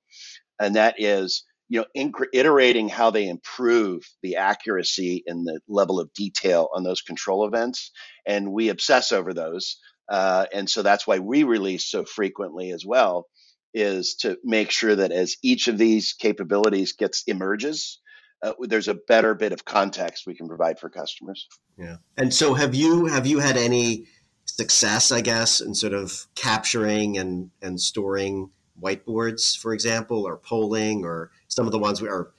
And 0.61 0.77
that 0.77 0.95
is, 0.99 1.45
you 1.69 1.81
know, 1.81 1.87
inc- 1.97 2.29
iterating 2.33 2.89
how 2.89 3.11
they 3.11 3.29
improve 3.29 4.09
the 4.23 4.37
accuracy 4.37 5.25
and 5.27 5.47
the 5.47 5.61
level 5.69 5.99
of 5.99 6.13
detail 6.13 6.69
on 6.75 6.85
those 6.85 7.03
control 7.03 7.47
events. 7.47 7.91
And 8.27 8.53
we 8.53 8.69
obsess 8.69 9.11
over 9.11 9.35
those 9.35 9.79
uh, 10.13 10.45
and 10.53 10.69
so 10.69 10.83
that's 10.83 11.07
why 11.07 11.19
we 11.19 11.43
release 11.43 11.87
so 11.91 12.05
frequently 12.05 12.71
as 12.71 12.85
well 12.85 13.27
is 13.73 14.15
to 14.17 14.37
make 14.45 14.71
sure 14.71 14.95
that 14.95 15.11
as 15.11 15.37
each 15.43 15.69
of 15.69 15.79
these 15.79 16.13
capabilities 16.13 16.93
gets 16.93 17.25
emerges 17.27 17.99
uh, 18.43 18.53
there's 18.61 18.89
a 18.89 18.95
better 18.95 19.35
bit 19.35 19.53
of 19.53 19.65
context 19.65 20.27
we 20.27 20.35
can 20.35 20.49
provide 20.49 20.79
for 20.79 20.91
customers. 20.91 21.49
Yeah. 21.79 21.97
And 22.17 22.35
so 22.35 22.55
have 22.55 22.75
you 22.75 23.07
have 23.07 23.27
you 23.27 23.39
had 23.39 23.57
any 23.57 24.07
success 24.45 25.13
i 25.13 25.21
guess 25.21 25.61
in 25.61 25.73
sort 25.73 25.95
of 25.95 26.27
capturing 26.35 27.17
and 27.17 27.51
and 27.63 27.81
storing 27.81 28.51
whiteboards 28.83 29.57
for 29.57 29.73
example 29.73 30.27
or 30.27 30.37
polling 30.37 31.05
or 31.05 31.31
some 31.47 31.65
of 31.65 31.73
the 31.73 31.79
ones 31.79 32.03
we 32.03 32.09
are 32.09 32.33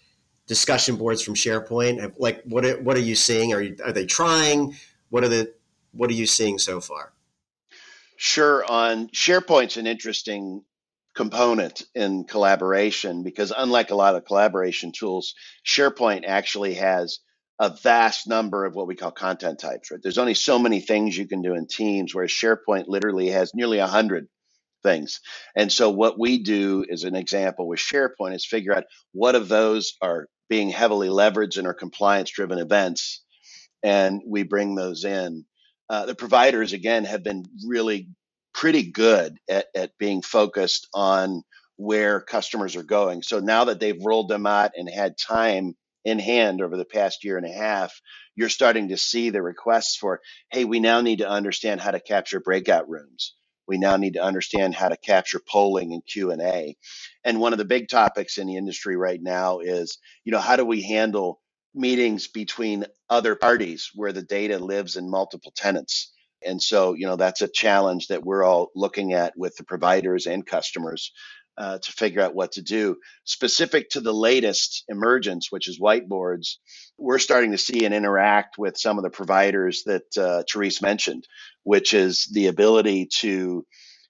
discussion 0.46 0.98
boards 0.98 1.24
from 1.24 1.34
sharepoint? 1.34 2.14
Like 2.20 2.44
what 2.44 2.66
are, 2.66 2.80
what 2.82 2.98
are 2.98 3.02
you 3.02 3.16
seeing? 3.16 3.54
Are 3.54 3.62
you, 3.62 3.78
are 3.84 3.94
they 3.94 4.06
trying? 4.06 4.76
What 5.10 5.24
are 5.24 5.30
the 5.30 5.54
what 5.94 6.10
are 6.10 6.14
you 6.14 6.28
seeing 6.28 6.60
so 6.60 6.82
far 6.82 7.13
Sure. 8.18 8.64
On 8.70 9.10
SharePoint's 9.10 9.78
an 9.78 9.88
interesting 9.88 10.64
component 11.16 11.84
in 11.96 12.26
collaboration 12.26 13.24
because 13.24 13.54
unlike 13.56 13.92
a 13.92 13.96
lot 13.96 14.16
of 14.16 14.26
collaboration 14.26 14.92
tools, 14.92 15.34
SharePoint 15.68 16.24
actually 16.26 16.76
has 16.76 17.20
a 17.60 17.70
vast 17.84 18.28
number 18.28 18.66
of 18.66 18.76
what 18.76 18.88
we 18.88 18.96
call 18.96 19.12
content 19.12 19.60
types, 19.60 19.92
right? 19.92 20.00
There's 20.02 20.18
only 20.18 20.34
so 20.34 20.60
many 20.60 20.82
things 20.82 21.18
you 21.18 21.28
can 21.28 21.42
do 21.42 21.56
in 21.56 21.68
Teams, 21.68 22.14
whereas 22.16 22.32
SharePoint 22.32 22.86
literally 22.88 23.30
has 23.30 23.52
nearly 23.54 23.80
a 23.80 23.88
hundred 23.88 24.28
things. 24.84 25.20
And 25.56 25.72
so 25.72 25.90
what 25.92 26.20
we 26.20 26.44
do 26.44 26.86
as 26.92 27.04
an 27.04 27.16
example 27.16 27.68
with 27.68 27.80
SharePoint 27.80 28.36
is 28.36 28.46
figure 28.46 28.76
out 28.76 28.86
what 29.14 29.36
of 29.36 29.50
those 29.50 29.96
are 30.02 30.28
being 30.50 30.70
heavily 30.70 31.10
leveraged 31.10 31.58
in 31.58 31.66
our 31.68 31.74
compliance 31.74 32.32
driven 32.32 32.60
events 32.60 33.24
and 33.84 34.22
we 34.28 34.44
bring 34.44 34.76
those 34.76 35.04
in 35.06 35.46
uh, 35.94 36.08
the 36.08 36.16
providers 36.16 36.74
again 36.74 37.06
have 37.06 37.24
been 37.24 37.46
really 37.68 38.10
pretty 38.52 38.92
good 38.92 39.38
at, 39.48 39.68
at 39.76 39.96
being 40.00 40.24
focused 40.24 40.88
on 40.92 41.44
where 41.76 42.20
customers 42.20 42.76
are 42.76 42.84
going. 42.84 43.22
So 43.22 43.40
now 43.40 43.66
that 43.66 43.80
they've 43.80 44.04
rolled 44.04 44.28
them 44.28 44.48
out 44.48 44.72
and 44.76 44.90
had 44.90 45.20
time 45.20 45.76
in 46.04 46.18
hand 46.18 46.64
over 46.64 46.78
the 46.78 46.84
past 46.86 47.24
year 47.24 47.38
and 47.38 47.46
a 47.46 47.54
half, 47.54 47.94
you're 48.36 48.50
starting 48.50 48.90
to 48.90 48.98
see 48.98 49.30
the 49.30 49.44
requests 49.44 49.96
for, 49.96 50.20
hey, 50.52 50.66
we 50.66 50.80
now 50.80 51.02
need 51.02 51.20
to 51.20 51.30
understand 51.30 51.80
how 51.80 51.92
to 51.92 52.00
capture 52.00 52.40
breakout 52.40 52.90
rooms. 52.90 53.36
We 53.68 53.78
now 53.78 53.96
need 53.98 54.16
to 54.16 54.24
understand 54.24 54.74
how 54.74 54.90
to 54.90 54.98
capture 54.98 55.42
polling 55.48 55.94
and 55.94 56.04
Q&A. 56.04 56.76
And 57.24 57.40
one 57.40 57.54
of 57.54 57.60
the 57.60 57.66
big 57.66 57.88
topics 57.88 58.40
in 58.40 58.48
the 58.48 58.58
industry 58.58 58.98
right 58.98 59.22
now 59.22 59.60
is, 59.60 60.00
you 60.26 60.32
know, 60.32 60.40
how 60.40 60.56
do 60.56 60.66
we 60.66 60.82
handle 60.82 61.40
meetings 61.76 62.28
between 62.30 62.86
other 63.14 63.36
parties 63.36 63.92
where 63.94 64.12
the 64.12 64.24
data 64.24 64.58
lives 64.58 64.96
in 64.98 65.10
multiple 65.10 65.54
tenants. 65.56 66.12
And 66.46 66.62
so, 66.62 66.94
you 66.94 67.06
know, 67.06 67.16
that's 67.16 67.42
a 67.42 67.48
challenge 67.48 68.08
that 68.08 68.24
we're 68.24 68.44
all 68.44 68.72
looking 68.76 69.14
at 69.14 69.34
with 69.38 69.56
the 69.56 69.64
providers 69.64 70.26
and 70.26 70.46
customers 70.46 71.12
uh, 71.56 71.78
to 71.78 71.92
figure 71.92 72.22
out 72.22 72.34
what 72.34 72.54
to 72.54 72.64
do. 72.64 72.98
Specific 73.24 73.92
to 73.92 74.02
the 74.02 74.12
latest 74.12 74.84
emergence, 74.90 75.52
which 75.52 75.68
is 75.68 75.80
whiteboards, 75.80 76.56
we're 76.98 77.20
starting 77.20 77.52
to 77.52 77.58
see 77.60 77.86
and 77.86 77.94
interact 77.94 78.58
with 78.58 78.78
some 78.78 78.98
of 78.98 79.04
the 79.04 79.12
providers 79.12 79.84
that 79.86 80.18
uh, 80.18 80.44
Therese 80.52 80.82
mentioned, 80.82 81.28
which 81.62 81.94
is 81.94 82.28
the 82.34 82.48
ability 82.48 83.10
to 83.20 83.64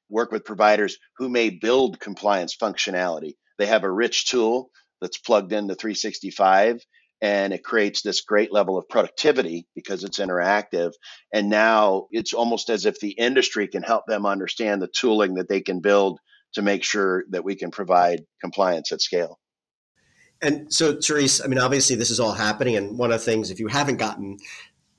work 0.09 0.31
with 0.31 0.45
providers 0.45 0.97
who 1.17 1.27
may 1.27 1.49
build 1.49 1.99
compliance 1.99 2.55
functionality. 2.55 3.33
They 3.57 3.65
have 3.65 3.83
a 3.83 3.91
rich 3.91 4.27
tool 4.27 4.69
that's 5.01 5.17
plugged 5.17 5.51
into 5.51 5.75
365 5.75 6.79
and 7.23 7.53
it 7.53 7.63
creates 7.63 8.01
this 8.01 8.19
great 8.19 8.51
level 8.51 8.77
of 8.77 8.89
productivity 8.89 9.65
because 9.75 10.03
it's 10.03 10.19
interactive. 10.19 10.91
And 11.33 11.49
now 11.49 12.07
it's 12.11 12.33
almost 12.33 12.69
as 12.69 12.85
if 12.85 12.99
the 12.99 13.11
industry 13.11 13.69
can 13.69 13.81
help 13.81 14.05
them 14.07 14.25
understand 14.25 14.81
the 14.81 14.89
tooling 14.89 15.35
that 15.35 15.47
they 15.47 15.61
can 15.61 15.79
build 15.79 16.19
to 16.55 16.61
make 16.61 16.83
sure 16.83 17.23
that 17.29 17.45
we 17.45 17.55
can 17.55 17.71
provide 17.71 18.25
compliance 18.41 18.91
at 18.91 19.01
scale. 19.01 19.39
And 20.41 20.71
so 20.73 20.99
therese 20.99 21.39
i 21.41 21.47
mean 21.47 21.59
obviously 21.59 21.95
this 21.95 22.09
is 22.09 22.19
all 22.19 22.33
happening 22.33 22.75
and 22.75 22.97
one 22.97 23.13
of 23.13 23.19
the 23.21 23.25
things 23.25 23.49
if 23.49 23.61
you 23.61 23.67
haven't 23.67 23.95
gotten 23.95 24.37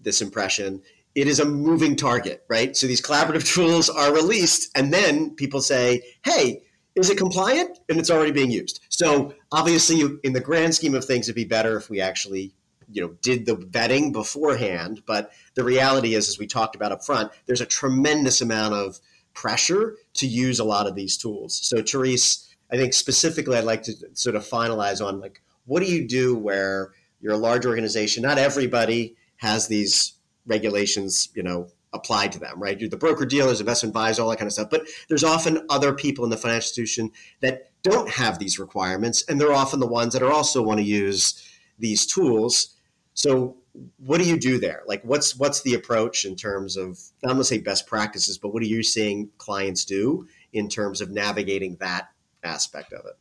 this 0.00 0.22
impression 0.22 0.80
it 1.14 1.28
is 1.28 1.38
a 1.38 1.44
moving 1.44 1.96
target 1.96 2.42
right? 2.48 2.74
So 2.74 2.86
these 2.86 3.02
collaborative 3.02 3.44
tools 3.54 3.90
are 3.90 4.14
released 4.14 4.70
and 4.74 4.90
then 4.90 5.34
people 5.34 5.60
say 5.60 6.02
hey 6.24 6.62
is 6.94 7.10
it 7.10 7.18
compliant? 7.18 7.78
And 7.88 7.98
it's 7.98 8.10
already 8.10 8.32
being 8.32 8.50
used. 8.50 8.80
So 8.88 9.34
obviously 9.52 10.02
in 10.22 10.32
the 10.32 10.40
grand 10.40 10.74
scheme 10.74 10.94
of 10.94 11.04
things 11.04 11.26
it'd 11.26 11.34
be 11.34 11.44
better 11.44 11.76
if 11.76 11.90
we 11.90 12.00
actually 12.00 12.52
you 12.90 13.02
know 13.02 13.14
did 13.22 13.46
the 13.46 13.56
vetting 13.56 14.12
beforehand. 14.12 15.02
But 15.06 15.32
the 15.54 15.64
reality 15.64 16.14
is 16.14 16.28
as 16.28 16.38
we 16.38 16.46
talked 16.46 16.76
about 16.76 16.92
up 16.92 17.04
front 17.04 17.32
there's 17.46 17.60
a 17.60 17.66
tremendous 17.66 18.40
amount 18.40 18.74
of 18.74 19.00
pressure 19.32 19.96
to 20.14 20.26
use 20.26 20.60
a 20.60 20.64
lot 20.64 20.86
of 20.86 20.94
these 20.94 21.16
tools. 21.16 21.54
So 21.54 21.82
therese 21.82 22.48
i 22.72 22.76
think 22.76 22.94
specifically 22.94 23.58
i'd 23.58 23.64
like 23.64 23.82
to 23.82 23.92
sort 24.14 24.34
of 24.34 24.42
finalize 24.42 25.04
on 25.04 25.20
like 25.20 25.42
what 25.66 25.82
do 25.82 25.86
you 25.86 26.08
do 26.08 26.34
where 26.34 26.92
you're 27.20 27.32
a 27.32 27.38
large 27.38 27.64
organization? 27.64 28.22
Not 28.22 28.38
everybody 28.38 29.16
has 29.36 29.66
these 29.66 30.14
regulations 30.46 31.30
you 31.34 31.42
know 31.42 31.68
applied 31.94 32.32
to 32.32 32.38
them, 32.38 32.60
right? 32.60 32.78
You're 32.78 32.90
the 32.90 32.96
broker 32.96 33.24
dealers, 33.24 33.60
investment 33.60 33.90
advisors, 33.90 34.18
all 34.18 34.28
that 34.30 34.38
kind 34.38 34.46
of 34.46 34.52
stuff. 34.52 34.68
But 34.70 34.86
there's 35.08 35.24
often 35.24 35.64
other 35.70 35.94
people 35.94 36.24
in 36.24 36.30
the 36.30 36.36
financial 36.36 36.68
institution 36.68 37.12
that 37.40 37.70
don't 37.82 38.10
have 38.10 38.38
these 38.38 38.58
requirements, 38.58 39.24
and 39.28 39.40
they're 39.40 39.52
often 39.52 39.80
the 39.80 39.86
ones 39.86 40.12
that 40.12 40.22
are 40.22 40.32
also 40.32 40.62
want 40.62 40.78
to 40.80 40.84
use 40.84 41.42
these 41.78 42.06
tools. 42.06 42.76
So 43.14 43.56
what 43.98 44.18
do 44.18 44.24
you 44.24 44.38
do 44.38 44.58
there? 44.58 44.82
Like 44.86 45.02
what's 45.04 45.36
what's 45.36 45.62
the 45.62 45.74
approach 45.74 46.24
in 46.24 46.36
terms 46.36 46.76
of 46.76 47.00
I'm 47.24 47.30
gonna 47.30 47.44
say 47.44 47.58
best 47.58 47.86
practices, 47.86 48.38
but 48.38 48.52
what 48.52 48.62
are 48.62 48.66
you 48.66 48.82
seeing 48.82 49.30
clients 49.38 49.84
do 49.84 50.26
in 50.52 50.68
terms 50.68 51.00
of 51.00 51.10
navigating 51.10 51.76
that 51.80 52.08
aspect 52.42 52.92
of 52.92 53.04
it? 53.06 53.14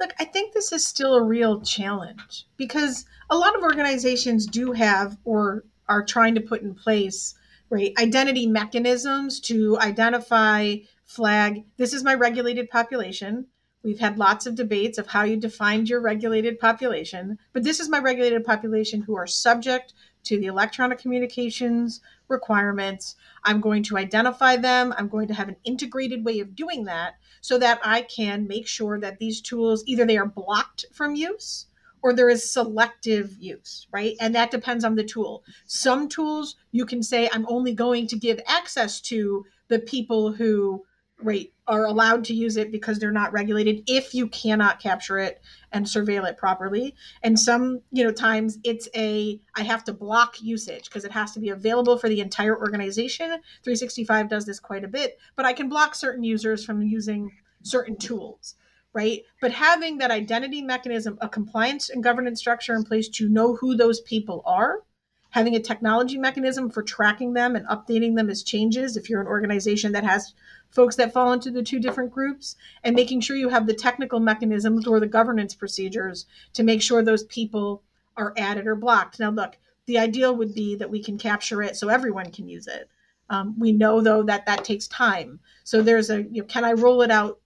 Look, 0.00 0.12
I 0.18 0.24
think 0.24 0.52
this 0.52 0.72
is 0.72 0.86
still 0.86 1.14
a 1.14 1.22
real 1.22 1.60
challenge 1.62 2.46
because 2.56 3.06
a 3.30 3.36
lot 3.36 3.56
of 3.56 3.62
organizations 3.62 4.46
do 4.46 4.72
have 4.72 5.16
or 5.24 5.64
are 5.88 6.04
trying 6.04 6.34
to 6.34 6.40
put 6.40 6.62
in 6.62 6.74
place 6.74 7.34
right. 7.70 7.92
Identity 7.98 8.46
mechanisms 8.46 9.40
to 9.40 9.78
identify 9.78 10.76
flag 11.04 11.64
this 11.76 11.92
is 11.92 12.02
my 12.04 12.14
regulated 12.14 12.70
population. 12.70 13.46
We've 13.82 14.00
had 14.00 14.18
lots 14.18 14.46
of 14.46 14.56
debates 14.56 14.98
of 14.98 15.06
how 15.06 15.22
you 15.22 15.36
defined 15.36 15.88
your 15.88 16.00
regulated 16.00 16.58
population 16.58 17.38
but 17.52 17.62
this 17.62 17.78
is 17.78 17.88
my 17.88 17.98
regulated 17.98 18.44
population 18.44 19.02
who 19.02 19.16
are 19.16 19.26
subject 19.26 19.94
to 20.24 20.40
the 20.40 20.46
electronic 20.46 20.98
communications 20.98 22.00
requirements. 22.26 23.14
I'm 23.44 23.60
going 23.60 23.84
to 23.84 23.96
identify 23.96 24.56
them. 24.56 24.92
I'm 24.98 25.08
going 25.08 25.28
to 25.28 25.34
have 25.34 25.48
an 25.48 25.56
integrated 25.62 26.24
way 26.24 26.40
of 26.40 26.56
doing 26.56 26.84
that 26.86 27.14
so 27.46 27.58
that 27.58 27.78
i 27.84 28.02
can 28.02 28.48
make 28.48 28.66
sure 28.66 28.98
that 28.98 29.18
these 29.20 29.40
tools 29.40 29.84
either 29.86 30.04
they 30.04 30.18
are 30.18 30.26
blocked 30.26 30.84
from 30.92 31.14
use 31.14 31.66
or 32.06 32.12
there 32.12 32.28
is 32.28 32.48
selective 32.48 33.36
use, 33.40 33.88
right? 33.90 34.14
And 34.20 34.32
that 34.36 34.52
depends 34.52 34.84
on 34.84 34.94
the 34.94 35.02
tool. 35.02 35.42
Some 35.66 36.08
tools 36.08 36.54
you 36.70 36.86
can 36.86 37.02
say, 37.02 37.28
I'm 37.32 37.44
only 37.48 37.74
going 37.74 38.06
to 38.06 38.16
give 38.16 38.40
access 38.46 39.00
to 39.12 39.44
the 39.66 39.80
people 39.80 40.30
who 40.30 40.84
right 41.20 41.52
are 41.66 41.84
allowed 41.84 42.22
to 42.26 42.34
use 42.34 42.56
it 42.56 42.70
because 42.70 43.00
they're 43.00 43.10
not 43.10 43.32
regulated 43.32 43.82
if 43.88 44.14
you 44.14 44.28
cannot 44.28 44.78
capture 44.78 45.18
it 45.18 45.40
and 45.72 45.84
surveil 45.84 46.28
it 46.28 46.36
properly 46.36 46.94
and 47.22 47.40
some 47.40 47.80
you 47.90 48.04
know 48.04 48.12
times 48.12 48.58
it's 48.64 48.86
a 48.94 49.40
i 49.56 49.62
have 49.62 49.82
to 49.82 49.94
block 49.94 50.36
usage 50.42 50.84
because 50.84 51.06
it 51.06 51.10
has 51.10 51.32
to 51.32 51.40
be 51.40 51.48
available 51.48 51.96
for 51.96 52.10
the 52.10 52.20
entire 52.20 52.54
organization 52.54 53.28
365 53.64 54.28
does 54.28 54.44
this 54.44 54.60
quite 54.60 54.84
a 54.84 54.88
bit 54.88 55.18
but 55.36 55.46
i 55.46 55.54
can 55.54 55.70
block 55.70 55.94
certain 55.94 56.22
users 56.22 56.62
from 56.62 56.82
using 56.82 57.32
certain 57.62 57.96
tools 57.96 58.56
right? 58.96 59.24
But 59.42 59.52
having 59.52 59.98
that 59.98 60.10
identity 60.10 60.62
mechanism, 60.62 61.18
a 61.20 61.28
compliance 61.28 61.90
and 61.90 62.02
governance 62.02 62.40
structure 62.40 62.74
in 62.74 62.82
place 62.82 63.10
to 63.10 63.28
know 63.28 63.54
who 63.54 63.76
those 63.76 64.00
people 64.00 64.42
are, 64.46 64.84
having 65.28 65.54
a 65.54 65.60
technology 65.60 66.16
mechanism 66.16 66.70
for 66.70 66.82
tracking 66.82 67.34
them 67.34 67.56
and 67.56 67.68
updating 67.68 68.16
them 68.16 68.30
as 68.30 68.42
changes 68.42 68.96
if 68.96 69.10
you're 69.10 69.20
an 69.20 69.26
organization 69.26 69.92
that 69.92 70.02
has 70.02 70.32
folks 70.70 70.96
that 70.96 71.12
fall 71.12 71.34
into 71.34 71.50
the 71.50 71.62
two 71.62 71.78
different 71.78 72.10
groups 72.10 72.56
and 72.84 72.96
making 72.96 73.20
sure 73.20 73.36
you 73.36 73.50
have 73.50 73.66
the 73.66 73.74
technical 73.74 74.18
mechanisms 74.18 74.86
or 74.86 74.98
the 74.98 75.06
governance 75.06 75.54
procedures 75.54 76.24
to 76.54 76.62
make 76.62 76.80
sure 76.80 77.02
those 77.02 77.24
people 77.24 77.82
are 78.16 78.32
added 78.38 78.66
or 78.66 78.74
blocked. 78.74 79.20
Now, 79.20 79.28
look, 79.28 79.58
the 79.84 79.98
ideal 79.98 80.34
would 80.34 80.54
be 80.54 80.74
that 80.76 80.90
we 80.90 81.02
can 81.02 81.18
capture 81.18 81.60
it 81.60 81.76
so 81.76 81.90
everyone 81.90 82.32
can 82.32 82.48
use 82.48 82.66
it. 82.66 82.88
Um, 83.28 83.58
we 83.58 83.72
know 83.72 84.00
though 84.00 84.22
that 84.22 84.46
that 84.46 84.64
takes 84.64 84.88
time. 84.88 85.40
So 85.64 85.82
there's 85.82 86.08
a 86.08 86.22
you 86.22 86.40
know, 86.40 86.46
can 86.46 86.64
I 86.64 86.72
roll 86.72 87.02
it 87.02 87.10
out 87.10 87.40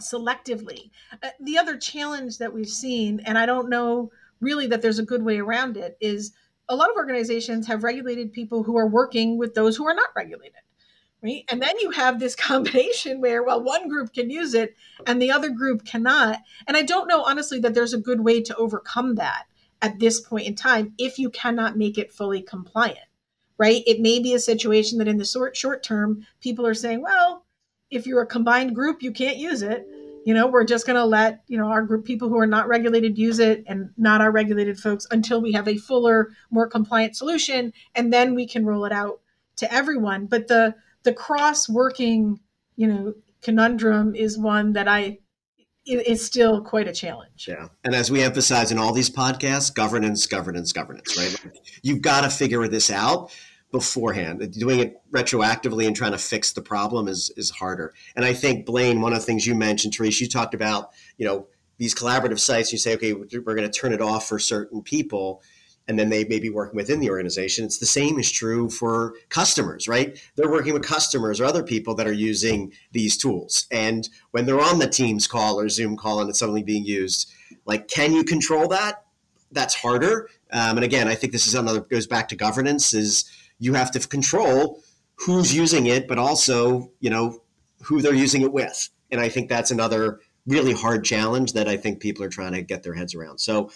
selectively. 0.00 0.90
Uh, 1.22 1.30
the 1.40 1.58
other 1.58 1.76
challenge 1.76 2.38
that 2.38 2.52
we've 2.52 2.68
seen, 2.68 3.20
and 3.20 3.38
I 3.38 3.46
don't 3.46 3.68
know 3.68 4.10
really 4.40 4.66
that 4.68 4.82
there's 4.82 4.98
a 4.98 5.04
good 5.04 5.24
way 5.24 5.38
around 5.38 5.76
it, 5.76 5.96
is 6.00 6.32
a 6.68 6.76
lot 6.76 6.90
of 6.90 6.96
organizations 6.96 7.66
have 7.66 7.82
regulated 7.82 8.32
people 8.32 8.62
who 8.62 8.76
are 8.76 8.86
working 8.86 9.38
with 9.38 9.54
those 9.54 9.76
who 9.76 9.86
are 9.86 9.94
not 9.94 10.10
regulated. 10.14 10.60
Right. 11.20 11.44
And 11.50 11.60
then 11.60 11.74
you 11.80 11.90
have 11.90 12.20
this 12.20 12.36
combination 12.36 13.20
where, 13.20 13.42
well, 13.42 13.62
one 13.62 13.88
group 13.88 14.12
can 14.12 14.30
use 14.30 14.54
it 14.54 14.76
and 15.06 15.20
the 15.20 15.32
other 15.32 15.50
group 15.50 15.84
cannot. 15.84 16.38
And 16.66 16.76
I 16.76 16.82
don't 16.82 17.08
know, 17.08 17.22
honestly, 17.22 17.58
that 17.60 17.74
there's 17.74 17.94
a 17.94 17.98
good 17.98 18.20
way 18.20 18.40
to 18.42 18.56
overcome 18.56 19.16
that 19.16 19.46
at 19.82 19.98
this 19.98 20.20
point 20.20 20.46
in 20.46 20.54
time 20.54 20.94
if 20.98 21.18
you 21.18 21.30
cannot 21.30 21.76
make 21.76 21.98
it 21.98 22.12
fully 22.12 22.40
compliant. 22.40 22.98
Right. 23.58 23.82
It 23.88 24.00
may 24.00 24.20
be 24.20 24.34
a 24.34 24.38
situation 24.38 24.98
that 24.98 25.08
in 25.08 25.16
the 25.16 25.24
short, 25.24 25.56
short 25.56 25.82
term, 25.82 26.24
people 26.40 26.64
are 26.64 26.74
saying, 26.74 27.02
well, 27.02 27.44
if 27.90 28.06
you're 28.06 28.22
a 28.22 28.26
combined 28.26 28.74
group, 28.74 29.02
you 29.02 29.12
can't 29.12 29.36
use 29.36 29.62
it. 29.62 29.86
You 30.24 30.34
know, 30.34 30.46
we're 30.46 30.64
just 30.64 30.86
going 30.86 30.96
to 30.96 31.04
let, 31.04 31.42
you 31.48 31.56
know, 31.56 31.68
our 31.68 31.82
group 31.82 32.04
people 32.04 32.28
who 32.28 32.38
are 32.38 32.46
not 32.46 32.68
regulated 32.68 33.16
use 33.16 33.38
it 33.38 33.64
and 33.66 33.90
not 33.96 34.20
our 34.20 34.30
regulated 34.30 34.78
folks 34.78 35.06
until 35.10 35.40
we 35.40 35.52
have 35.52 35.66
a 35.68 35.78
fuller, 35.78 36.30
more 36.50 36.66
compliant 36.66 37.16
solution 37.16 37.72
and 37.94 38.12
then 38.12 38.34
we 38.34 38.46
can 38.46 38.66
roll 38.66 38.84
it 38.84 38.92
out 38.92 39.20
to 39.56 39.72
everyone. 39.72 40.26
But 40.26 40.48
the 40.48 40.74
the 41.04 41.12
cross 41.12 41.68
working, 41.68 42.40
you 42.76 42.86
know, 42.86 43.14
conundrum 43.42 44.14
is 44.14 44.36
one 44.36 44.72
that 44.74 44.88
I 44.88 45.18
is 45.86 46.24
still 46.24 46.60
quite 46.60 46.86
a 46.86 46.92
challenge. 46.92 47.48
Yeah. 47.48 47.68
And 47.82 47.94
as 47.94 48.10
we 48.10 48.22
emphasize 48.22 48.70
in 48.70 48.78
all 48.78 48.92
these 48.92 49.08
podcasts, 49.08 49.74
governance, 49.74 50.26
governance, 50.26 50.72
governance, 50.72 51.16
right? 51.16 51.34
You've 51.82 52.02
got 52.02 52.22
to 52.22 52.30
figure 52.30 52.66
this 52.68 52.90
out 52.90 53.34
beforehand. 53.70 54.50
Doing 54.52 54.80
it 54.80 55.00
retroactively 55.12 55.86
and 55.86 55.94
trying 55.94 56.12
to 56.12 56.18
fix 56.18 56.52
the 56.52 56.62
problem 56.62 57.08
is 57.08 57.30
is 57.36 57.50
harder. 57.50 57.94
And 58.16 58.24
I 58.24 58.32
think 58.32 58.66
Blaine, 58.66 59.00
one 59.00 59.12
of 59.12 59.18
the 59.18 59.24
things 59.24 59.46
you 59.46 59.54
mentioned, 59.54 59.94
Therese, 59.94 60.20
you 60.20 60.28
talked 60.28 60.54
about, 60.54 60.90
you 61.18 61.26
know, 61.26 61.48
these 61.76 61.94
collaborative 61.94 62.40
sites. 62.40 62.72
You 62.72 62.78
say, 62.78 62.94
okay, 62.94 63.12
we're 63.12 63.54
going 63.54 63.70
to 63.70 63.78
turn 63.78 63.92
it 63.92 64.00
off 64.00 64.28
for 64.28 64.38
certain 64.38 64.82
people, 64.82 65.42
and 65.86 65.98
then 65.98 66.08
they 66.08 66.24
may 66.24 66.38
be 66.38 66.50
working 66.50 66.76
within 66.76 67.00
the 67.00 67.10
organization. 67.10 67.64
It's 67.64 67.78
the 67.78 67.86
same 67.86 68.18
is 68.18 68.30
true 68.30 68.68
for 68.70 69.14
customers, 69.28 69.86
right? 69.86 70.18
They're 70.36 70.50
working 70.50 70.72
with 70.72 70.82
customers 70.82 71.40
or 71.40 71.44
other 71.44 71.62
people 71.62 71.94
that 71.96 72.06
are 72.06 72.12
using 72.12 72.72
these 72.92 73.16
tools, 73.16 73.66
and 73.70 74.08
when 74.30 74.46
they're 74.46 74.60
on 74.60 74.78
the 74.78 74.88
Teams 74.88 75.26
call 75.26 75.60
or 75.60 75.68
Zoom 75.68 75.96
call 75.96 76.20
and 76.20 76.30
it's 76.30 76.38
suddenly 76.38 76.62
being 76.62 76.84
used, 76.84 77.30
like, 77.64 77.86
can 77.86 78.12
you 78.12 78.24
control 78.24 78.66
that? 78.68 79.04
That's 79.52 79.74
harder. 79.74 80.28
Um, 80.50 80.76
and 80.76 80.84
again, 80.84 81.08
I 81.08 81.14
think 81.14 81.32
this 81.32 81.46
is 81.46 81.54
another 81.54 81.80
goes 81.80 82.06
back 82.06 82.28
to 82.28 82.36
governance. 82.36 82.92
Is 82.92 83.30
you 83.58 83.74
have 83.74 83.90
to 83.92 84.00
control 84.00 84.82
who's 85.16 85.54
using 85.54 85.86
it, 85.86 86.06
but 86.06 86.18
also, 86.18 86.92
you 87.00 87.10
know, 87.10 87.42
who 87.82 88.00
they're 88.00 88.14
using 88.14 88.42
it 88.42 88.52
with. 88.52 88.88
And 89.10 89.20
I 89.20 89.28
think 89.28 89.48
that's 89.48 89.70
another 89.70 90.20
really 90.46 90.72
hard 90.72 91.04
challenge 91.04 91.52
that 91.52 91.68
I 91.68 91.76
think 91.76 92.00
people 92.00 92.24
are 92.24 92.28
trying 92.28 92.52
to 92.52 92.62
get 92.62 92.82
their 92.82 92.94
heads 92.94 93.14
around. 93.14 93.38
So 93.38 93.70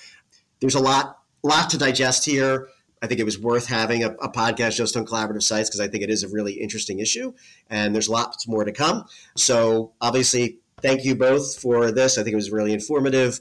there's 0.61 0.75
a 0.75 0.81
lot, 0.81 1.19
lot 1.43 1.71
to 1.71 1.79
digest 1.79 2.25
here. 2.25 2.69
I 3.03 3.09
think 3.09 3.19
it 3.19 3.25
was 3.25 3.39
worth 3.39 3.67
having 3.67 4.05
a, 4.05 4.11
a 4.11 4.31
podcast 4.31 4.77
just 4.77 4.97
on 4.97 5.05
collaborative 5.05 5.43
sites 5.43 5.69
because 5.69 5.81
I 5.81 5.89
think 5.89 6.05
it 6.05 6.11
is 6.11 6.23
a 6.23 6.29
really 6.29 6.53
interesting 6.53 7.01
issue, 7.01 7.33
and 7.69 7.93
there's 7.93 8.09
lots 8.09 8.47
more 8.47 8.65
to 8.65 8.71
come. 8.71 9.05
So 9.37 9.93
obviously, 10.01 10.59
thank 10.81 11.05
you 11.05 11.17
both 11.17 11.59
for 11.59 11.91
this. 11.91 12.17
I 12.17 12.23
think 12.23 12.35
it 12.35 12.37
was 12.37 12.53
really 12.53 12.73
informative. 12.73 13.41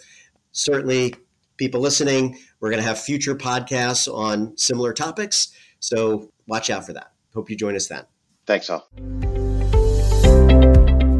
Certainly, 0.51 1.13
people 1.58 1.80
listening, 1.80 2.39
we're 2.60 2.71
going 2.71 2.82
to 2.82 2.88
have 2.88 2.99
future 2.99 3.36
podcasts 3.36 4.12
on 4.12 4.58
similar 4.58 4.93
topics. 4.93 5.51
So 5.82 6.32
watch 6.48 6.70
out 6.70 6.86
for 6.86 6.94
that. 6.94 7.12
Hope 7.34 7.50
you 7.50 7.58
join 7.58 7.76
us 7.76 7.88
then. 7.88 8.06
Thanks 8.46 8.70
all. 8.70 8.88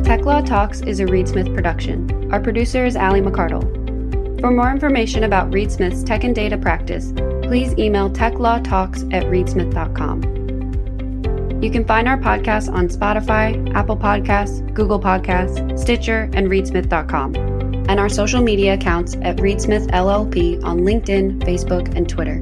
Tech 0.04 0.26
Law 0.26 0.42
Talks 0.42 0.82
is 0.82 1.00
a 1.00 1.06
Reed 1.06 1.28
Smith 1.28 1.54
production. 1.54 2.32
Our 2.32 2.40
producer 2.40 2.86
is 2.86 2.96
Ali 2.96 3.22
McCardell. 3.22 3.82
For 4.42 4.52
more 4.52 4.72
information 4.72 5.24
about 5.24 5.54
Reed 5.54 5.72
Smith's 5.72 6.04
tech 6.04 6.24
and 6.24 6.34
data 6.34 6.58
practice, 6.58 7.14
please 7.44 7.78
email 7.78 8.10
techlawtalks 8.10 9.14
at 9.14 9.24
reedsmith.com. 9.26 10.24
You 11.62 11.70
can 11.70 11.86
find 11.86 12.08
our 12.08 12.18
podcast 12.18 12.74
on 12.74 12.88
Spotify, 12.90 13.74
Apple 13.76 13.98
Podcasts, 13.98 14.74
Google 14.74 15.00
Podcasts, 15.00 15.78
Stitcher, 15.80 16.30
and 16.34 16.48
reedsmith.com, 16.48 17.36
and 17.36 18.00
our 18.00 18.10
social 18.10 18.42
media 18.42 18.74
accounts 18.74 19.16
at 19.22 19.38
Reedsmith 19.38 19.92
LLP 19.92 20.64
on 20.64 20.80
LinkedIn, 20.80 21.40
Facebook, 21.44 21.96
and 21.96 22.10
Twitter. 22.10 22.42